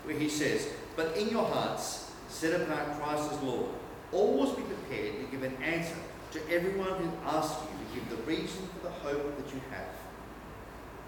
where 0.06 0.18
he 0.18 0.30
says, 0.30 0.70
But 0.96 1.18
in 1.18 1.30
your 1.30 1.46
hearts 1.46 2.12
set 2.30 2.60
apart 2.62 3.00
Christ 3.00 3.32
as 3.32 3.42
Lord. 3.42 3.68
Always 4.12 4.52
be 4.52 4.64
prepared 4.64 5.20
to 5.20 5.26
give 5.32 5.44
an 5.44 5.56
answer 5.64 5.96
to 6.32 6.40
everyone 6.52 6.96
who 6.96 7.10
asks 7.26 7.62
you 7.64 7.70
to 7.78 7.96
give 7.96 8.18
the 8.18 8.24
reason 8.24 8.68
for 8.68 8.88
the 8.88 8.94
hope 8.94 9.38
that 9.38 9.54
you 9.54 9.62
have. 9.72 9.88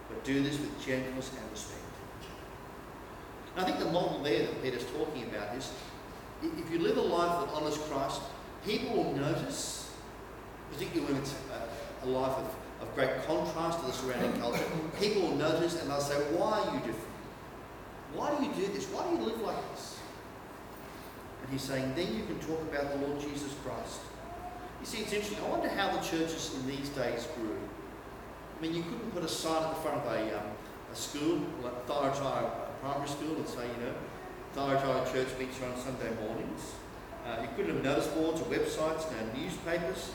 But 0.09 0.23
do 0.23 0.41
this 0.41 0.59
with 0.59 0.85
gentleness 0.85 1.31
and 1.37 1.51
respect. 1.51 1.81
And 3.55 3.65
I 3.65 3.67
think 3.67 3.79
the 3.79 3.91
model 3.91 4.21
there 4.23 4.39
that 4.39 4.63
Peter's 4.63 4.85
talking 4.85 5.23
about 5.23 5.55
is 5.55 5.71
if 6.43 6.71
you 6.71 6.79
live 6.79 6.97
a 6.97 7.01
life 7.01 7.45
that 7.45 7.53
honours 7.53 7.77
Christ, 7.77 8.21
people 8.65 9.03
will 9.03 9.15
notice 9.15 9.77
particularly 10.71 11.13
when 11.13 11.21
it's 11.21 11.33
a, 11.51 12.05
a 12.05 12.09
life 12.09 12.37
of, 12.37 12.55
of 12.81 12.95
great 12.95 13.25
contrast 13.25 13.79
to 13.79 13.85
the 13.85 13.91
surrounding 13.91 14.39
culture, 14.39 14.63
people 14.99 15.21
will 15.23 15.35
notice 15.35 15.79
and 15.81 15.89
they'll 15.89 16.01
say, 16.01 16.15
Why 16.35 16.59
are 16.59 16.73
you 16.73 16.79
different? 16.79 17.16
Why 18.13 18.35
do 18.35 18.45
you 18.45 18.51
do 18.53 18.73
this? 18.73 18.85
Why 18.87 19.03
do 19.09 19.17
you 19.17 19.23
live 19.23 19.41
like 19.41 19.61
this? 19.71 19.99
And 21.41 21.51
he's 21.51 21.61
saying, 21.61 21.93
Then 21.95 22.15
you 22.15 22.23
can 22.23 22.39
talk 22.39 22.61
about 22.61 22.91
the 22.91 23.07
Lord 23.07 23.19
Jesus 23.19 23.53
Christ. 23.63 23.99
You 24.79 24.85
see, 24.85 24.99
it's 24.99 25.13
interesting. 25.13 25.43
I 25.45 25.49
wonder 25.49 25.69
how 25.69 25.95
the 25.95 26.01
churches 26.01 26.55
in 26.55 26.67
these 26.67 26.89
days 26.89 27.27
grew. 27.35 27.57
I 28.57 28.61
mean, 28.61 28.73
you 28.73 28.83
couldn't 28.83 29.11
put 29.11 29.23
a 29.23 29.27
sign 29.27 29.63
at 29.63 29.69
the 29.69 29.81
front 29.81 29.97
of 29.97 30.11
a, 30.11 30.37
um, 30.37 30.45
a 30.91 30.95
school, 30.95 31.41
like 31.63 31.85
Thyatira 31.85 32.51
Primary 32.81 33.07
School, 33.07 33.35
and 33.35 33.47
say, 33.47 33.67
you 33.67 33.85
know, 33.85 33.93
Thyatira 34.53 35.05
Church 35.11 35.27
meets 35.39 35.61
on 35.61 35.77
Sunday 35.77 36.09
mornings. 36.25 36.73
Uh, 37.25 37.41
you 37.41 37.49
couldn't 37.55 37.75
have 37.75 37.83
notice 37.83 38.07
boards 38.07 38.41
or 38.41 38.45
websites, 38.45 39.05
no 39.11 39.39
newspapers. 39.39 40.11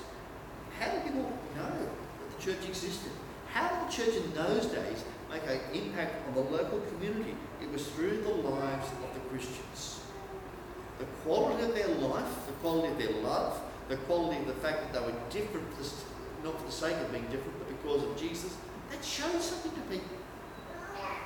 How 0.79 0.91
did 0.91 1.05
people 1.05 1.31
know 1.55 1.71
that 1.71 2.39
the 2.39 2.43
church 2.43 2.67
existed? 2.67 3.13
How 3.53 3.69
did 3.69 3.89
the 3.89 3.93
church 3.93 4.17
in 4.25 4.33
those 4.33 4.67
days 4.67 5.05
make 5.33 5.43
an 5.45 5.61
impact 5.73 6.29
on 6.29 6.35
the 6.35 6.41
local 6.41 6.81
community? 6.81 7.35
It 7.63 7.73
was 7.73 7.87
through 7.89 8.23
the 8.23 8.31
lives 8.31 8.89
of 8.89 9.15
the 9.15 9.21
Christians. 9.31 10.01
The 10.99 11.07
quality 11.25 11.65
of 11.65 11.75
their 11.75 11.89
life, 11.89 12.47
the 12.47 12.53
quality 12.61 12.93
of 12.93 12.99
their 12.99 13.23
love, 13.23 13.61
the 13.89 13.97
quality 13.97 14.41
of 14.41 14.47
the 14.47 14.55
fact 14.55 14.83
that 14.83 14.93
they 14.93 15.07
were 15.07 15.19
different, 15.31 15.67
not 16.45 16.59
for 16.59 16.67
the 16.67 16.73
sake 16.73 16.97
of 16.97 17.11
being 17.11 17.25
different, 17.25 17.59
but 17.59 17.69
because 17.69 18.05
of 18.05 18.17
Jesus, 18.17 18.57
that 18.91 19.05
showed 19.05 19.41
something 19.41 19.73
to 19.73 19.81
people. 19.89 20.17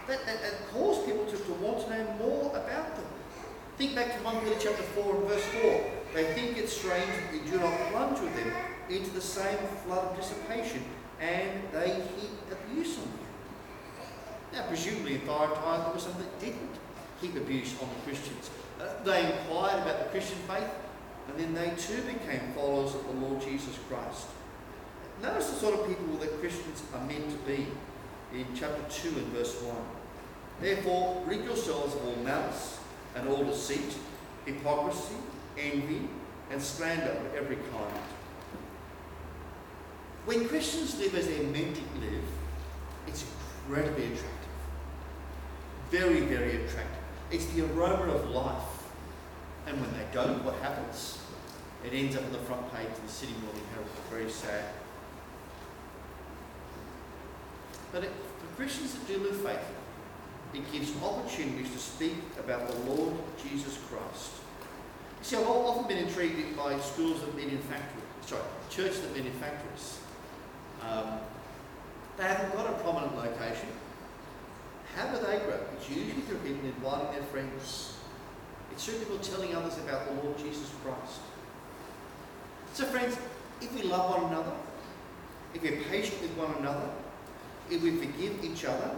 That, 0.07 0.25
that, 0.25 0.40
that 0.40 0.69
caused 0.73 1.05
people 1.05 1.27
to, 1.27 1.37
to 1.37 1.53
want 1.55 1.81
to 1.81 1.90
know 1.90 2.14
more 2.21 2.51
about 2.51 2.95
them. 2.95 3.05
Think 3.77 3.97
back 3.97 4.16
to 4.16 4.25
1 4.25 4.40
Peter 4.45 4.57
chapter 4.61 4.83
4 4.83 5.16
and 5.16 5.25
verse 5.27 5.45
4. 5.45 5.90
They 6.14 6.33
think 6.33 6.57
it 6.57 6.69
strange 6.69 7.07
that 7.09 7.33
we 7.33 7.51
do 7.51 7.59
not 7.59 7.73
plunge 7.90 8.21
with 8.21 8.35
them 8.37 8.53
into 8.88 9.11
the 9.11 9.21
same 9.21 9.59
flood 9.85 10.05
of 10.07 10.16
dissipation, 10.16 10.85
and 11.21 11.61
they 11.73 11.88
heap 11.88 12.31
abuse 12.51 12.97
on 12.99 13.05
you. 13.05 13.16
Now, 14.57 14.62
presumably 14.69 15.16
in 15.16 15.21
Thyatira 15.21 15.83
there 15.85 15.92
was 15.92 16.05
some 16.05 16.14
that 16.16 16.40
didn't 16.40 16.71
heap 17.21 17.37
abuse 17.37 17.75
on 17.83 17.90
the 17.90 18.11
Christians. 18.11 18.49
Uh, 18.81 18.88
they 19.05 19.31
inquired 19.31 19.83
about 19.83 19.99
the 19.99 20.09
Christian 20.09 20.38
faith, 20.49 20.71
and 21.29 21.38
then 21.38 21.53
they 21.53 21.77
too 21.77 22.01
became 22.03 22.40
followers 22.55 22.95
of 22.95 23.07
the 23.07 23.12
Lord 23.21 23.42
Jesus 23.42 23.79
Christ. 23.87 24.29
Notice 25.23 25.51
the 25.51 25.57
sort 25.57 25.79
of 25.79 25.87
people 25.87 26.07
that 26.16 26.40
Christians 26.40 26.83
are 26.95 27.05
meant 27.05 27.31
to 27.31 27.37
be 27.47 27.66
in 28.33 28.47
chapter 28.55 28.83
2 28.88 29.09
and 29.09 29.27
verse 29.29 29.61
1. 29.61 29.77
Therefore, 30.62 31.23
rid 31.27 31.45
yourselves 31.45 31.95
of 31.95 32.07
all 32.07 32.16
malice 32.25 32.79
and 33.14 33.29
all 33.29 33.45
deceit, 33.45 33.95
hypocrisy, 34.47 35.16
envy, 35.59 36.09
and 36.51 36.62
slander 36.62 37.11
of 37.11 37.35
every 37.35 37.57
kind. 37.57 38.01
When 40.25 40.49
Christians 40.49 40.99
live 40.99 41.14
as 41.14 41.29
they're 41.29 41.42
meant 41.42 41.77
to 41.77 42.01
live, 42.01 42.25
it's 43.07 43.27
incredibly 43.66 44.07
attractive. 44.07 44.36
Very, 45.90 46.20
very 46.20 46.64
attractive. 46.64 47.03
It's 47.31 47.46
the 47.46 47.64
aroma 47.66 48.12
of 48.12 48.31
life. 48.31 48.85
And 49.66 49.81
when 49.81 49.90
they 49.92 50.07
don't, 50.12 50.44
what 50.44 50.55
happens? 50.57 51.18
It 51.85 51.92
ends 51.92 52.16
up 52.16 52.25
on 52.25 52.33
the 52.33 52.38
front 52.38 52.72
page 52.75 52.88
of 52.88 53.03
the 53.03 53.09
Sydney 53.09 53.37
Morning 53.44 53.62
Herald. 53.72 53.90
Very 54.11 54.31
sad. 54.31 54.64
But 57.92 58.05
it, 58.05 58.12
for 58.38 58.57
Christians 58.57 58.94
that 58.94 59.07
do 59.07 59.18
live 59.18 59.37
faithfully, 59.37 59.77
it 60.55 60.72
gives 60.72 60.92
opportunities 61.03 61.70
to 61.72 61.79
speak 61.79 62.16
about 62.38 62.68
the 62.68 62.90
Lord 62.90 63.14
Jesus 63.42 63.79
Christ. 63.88 64.31
You 65.20 65.25
see, 65.25 65.37
I've 65.37 65.46
often 65.46 65.87
been 65.88 66.05
intrigued 66.05 66.57
by 66.57 66.79
schools 66.81 67.20
that 67.20 67.35
meet 67.37 67.49
in 67.49 67.59
factories, 67.59 68.05
sorry, 68.22 68.42
churches 68.70 69.01
that 69.03 69.14
meet 69.14 69.27
in 69.27 69.33
factories. 69.33 70.01
Um, 70.83 71.20
they 72.16 72.25
haven't 72.25 72.55
got 72.55 72.70
a 72.70 72.72
prominent 72.83 73.16
location. 73.16 73.68
How 74.97 75.07
do 75.09 75.19
they 75.19 75.39
grow? 75.41 75.61
It's 75.77 75.91
usually 75.91 76.23
through 76.23 76.39
people 76.39 76.65
inviting 76.65 77.13
their 77.13 77.23
friends. 77.25 77.93
It's 78.73 78.83
through 78.87 78.99
people 79.01 79.19
telling 79.19 79.55
others 79.55 79.77
about 79.77 80.07
the 80.07 80.23
Lord 80.23 80.39
Jesus 80.39 80.71
Christ. 80.83 81.21
So, 82.73 82.87
friends, 82.87 83.19
if 83.61 83.75
we 83.75 83.83
love 83.83 84.23
one 84.23 84.33
another, 84.33 84.53
if 85.53 85.63
we're 85.63 85.83
patient 85.91 86.23
with 86.23 86.31
one 86.39 86.55
another, 86.61 86.89
if 87.71 87.83
we 87.83 87.91
forgive 87.91 88.43
each 88.43 88.65
other, 88.65 88.91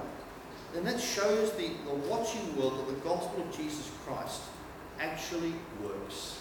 then 0.73 0.85
that 0.85 1.01
shows 1.01 1.51
the, 1.53 1.71
the 1.85 1.95
watching 2.09 2.57
world 2.57 2.79
that 2.79 2.95
the 2.95 3.01
gospel 3.01 3.43
of 3.43 3.57
Jesus 3.57 3.91
Christ 4.07 4.43
actually 5.01 5.55
works. 5.83 6.39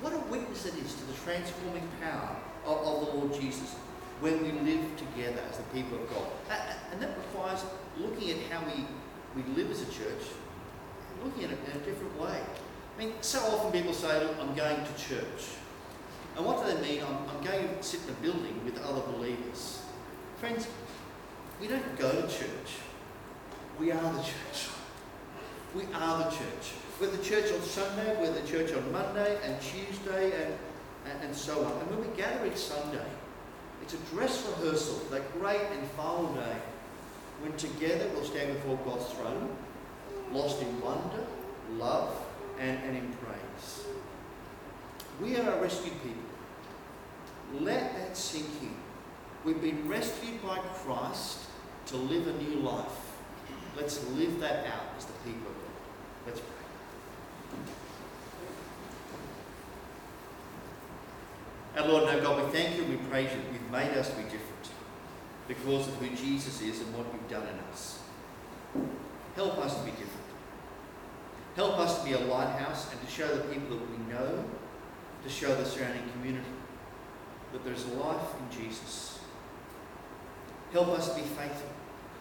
What 0.00 0.12
a 0.12 0.18
witness 0.30 0.66
it 0.66 0.74
is 0.74 0.94
to 0.94 1.04
the 1.04 1.12
transforming 1.24 1.88
power 2.00 2.36
of, 2.66 2.78
of 2.78 3.06
the 3.06 3.16
Lord 3.16 3.40
Jesus 3.40 3.76
when 4.20 4.42
we 4.42 4.52
live 4.52 4.84
together 4.96 5.40
as 5.50 5.58
the 5.58 5.62
people 5.64 5.98
of 5.98 6.08
God. 6.10 6.26
And 6.92 7.02
that 7.02 7.16
requires 7.16 7.64
looking 7.98 8.30
at 8.30 8.38
how 8.50 8.64
we, 8.66 8.84
we 9.34 9.48
live 9.54 9.70
as 9.70 9.82
a 9.82 9.86
church, 9.86 10.26
looking 11.24 11.44
at 11.44 11.50
it 11.50 11.58
in 11.66 11.80
a 11.80 11.84
different 11.84 12.20
way. 12.20 12.40
I 12.96 12.98
mean, 12.98 13.12
so 13.20 13.40
often 13.40 13.72
people 13.72 13.92
say, 13.92 14.26
I'm 14.40 14.54
going 14.54 14.76
to 14.76 15.02
church. 15.02 15.56
And 16.36 16.44
what 16.46 16.64
do 16.64 16.72
they 16.72 16.80
mean? 16.80 17.02
I'm, 17.02 17.28
I'm 17.28 17.44
going 17.44 17.76
to 17.76 17.82
sit 17.82 18.00
in 18.04 18.10
a 18.10 18.12
building 18.14 18.64
with 18.64 18.80
other 18.82 19.00
believers. 19.12 19.82
Friends, 20.38 20.68
we 21.60 21.66
don't 21.68 21.98
go 21.98 22.10
to 22.10 22.22
church. 22.22 22.78
We 23.78 23.90
are 23.90 24.12
the 24.12 24.22
church. 24.22 24.68
We 25.74 25.82
are 25.92 26.18
the 26.18 26.30
church. 26.30 26.74
We're 27.00 27.08
the 27.08 27.24
church 27.24 27.52
on 27.52 27.60
Sunday, 27.60 28.16
we're 28.20 28.30
the 28.30 28.46
church 28.46 28.72
on 28.72 28.92
Monday 28.92 29.36
and 29.42 29.60
Tuesday 29.60 30.30
and, 30.40 30.54
and, 31.10 31.24
and 31.24 31.34
so 31.34 31.64
on. 31.64 31.72
And 31.80 31.90
when 31.90 32.08
we 32.08 32.16
gather 32.16 32.46
each 32.46 32.54
Sunday, 32.54 33.04
it's 33.82 33.94
a 33.94 33.98
dress 34.14 34.46
rehearsal, 34.46 35.00
that 35.10 35.32
great 35.38 35.60
and 35.72 35.86
final 35.90 36.32
day 36.34 36.56
when 37.40 37.56
together 37.56 38.08
we'll 38.14 38.24
stand 38.24 38.54
before 38.54 38.78
God's 38.84 39.12
throne, 39.12 39.54
lost 40.32 40.62
in 40.62 40.80
wonder, 40.80 41.24
love, 41.76 42.16
and, 42.58 42.78
and 42.84 42.96
in 42.96 43.12
praise. 43.14 43.84
We 45.20 45.36
are 45.36 45.52
a 45.52 45.60
rescued 45.60 45.94
people. 46.02 46.22
Let 47.60 47.94
that 47.96 48.16
sink 48.16 48.46
in. 48.62 48.74
We've 49.44 49.60
been 49.60 49.86
rescued 49.88 50.42
by 50.42 50.58
Christ 50.58 51.40
to 51.86 51.96
live 51.96 52.26
a 52.26 52.42
new 52.42 52.60
life. 52.60 53.12
Let's 53.76 54.04
live 54.10 54.40
that 54.40 54.66
out 54.66 54.94
as 54.96 55.04
the 55.04 55.12
people 55.24 55.48
of 55.48 55.54
God. 55.54 56.26
Let's 56.26 56.40
pray. 56.40 56.54
Our 61.84 61.90
Lord 61.90 62.04
and 62.04 62.16
our 62.16 62.22
God, 62.22 62.46
we 62.46 62.50
thank 62.50 62.76
you 62.76 62.84
and 62.84 62.92
we 62.92 62.96
praise 63.08 63.30
you 63.30 63.40
you've 63.52 63.70
made 63.70 63.90
us 63.90 64.08
to 64.08 64.16
be 64.16 64.22
different 64.22 64.70
because 65.46 65.86
of 65.86 65.94
who 65.96 66.08
Jesus 66.16 66.62
is 66.62 66.80
and 66.80 66.94
what 66.96 67.04
you've 67.12 67.28
done 67.28 67.46
in 67.46 67.58
us. 67.70 67.98
Help 69.36 69.58
us 69.58 69.76
to 69.76 69.84
be 69.84 69.90
different. 69.90 70.08
Help 71.56 71.78
us 71.78 71.98
to 71.98 72.04
be 72.06 72.12
a 72.12 72.18
lighthouse 72.20 72.90
and 72.90 72.98
to 73.02 73.06
show 73.06 73.28
the 73.28 73.42
people 73.52 73.76
that 73.76 73.90
we 73.90 73.98
know, 74.10 74.44
to 75.24 75.28
show 75.28 75.54
the 75.54 75.66
surrounding 75.66 76.08
community 76.12 76.48
that 77.52 77.62
there's 77.66 77.84
life 77.84 78.32
in 78.40 78.64
Jesus. 78.64 79.18
Help 80.72 80.88
us 80.88 81.10
to 81.10 81.16
be 81.16 81.26
faithful. 81.28 81.68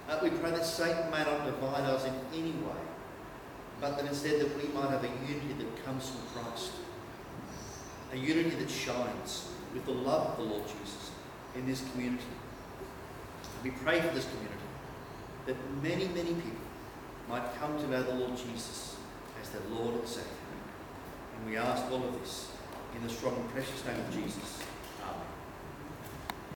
Uh, 0.10 0.19
we 0.21 0.30
pray 0.30 0.52
that 0.52 0.65
Satan 0.65 1.10
may 1.10 1.23
not 1.23 1.45
divide 1.45 1.86
us 1.86 2.04
in 2.04 2.13
any 2.34 2.52
way, 2.52 2.84
but 3.80 3.95
that 3.95 4.08
instead 4.08 4.41
that 4.41 4.58
we 4.58 4.67
might 4.73 4.89
have 4.89 5.06
a 5.06 5.08
unity 5.26 5.54
that 5.58 5.86
comes 5.86 6.10
from 6.10 6.43
Christ. 6.43 6.73
A 8.12 8.17
unity 8.17 8.58
that 8.58 8.69
shines 8.69 9.52
with 9.73 9.86
the 9.86 9.91
love 9.91 10.31
of 10.31 10.38
the 10.38 10.43
Lord 10.43 10.63
Jesus 10.63 11.12
in 11.55 11.65
this 11.65 11.83
community. 11.91 12.23
We 13.63 13.71
pray 13.71 14.01
for 14.01 14.13
this 14.13 14.25
community 14.25 14.53
that 15.45 15.55
many, 15.81 16.07
many 16.09 16.33
people 16.33 16.51
might 17.29 17.43
come 17.59 17.77
to 17.77 17.88
know 17.88 18.03
the 18.03 18.13
Lord 18.13 18.38
Jesus 18.38 18.97
as 19.41 19.49
their 19.49 19.62
Lord 19.71 19.95
and 19.95 20.07
Saviour. 20.07 20.31
And 21.38 21.49
we 21.49 21.57
ask 21.57 21.83
all 21.91 22.03
of 22.03 22.19
this 22.19 22.49
in 22.95 23.03
the 23.05 23.13
strong 23.13 23.36
and 23.36 23.49
precious 23.49 23.83
name 23.86 23.99
of 23.99 24.13
Jesus. 24.13 24.59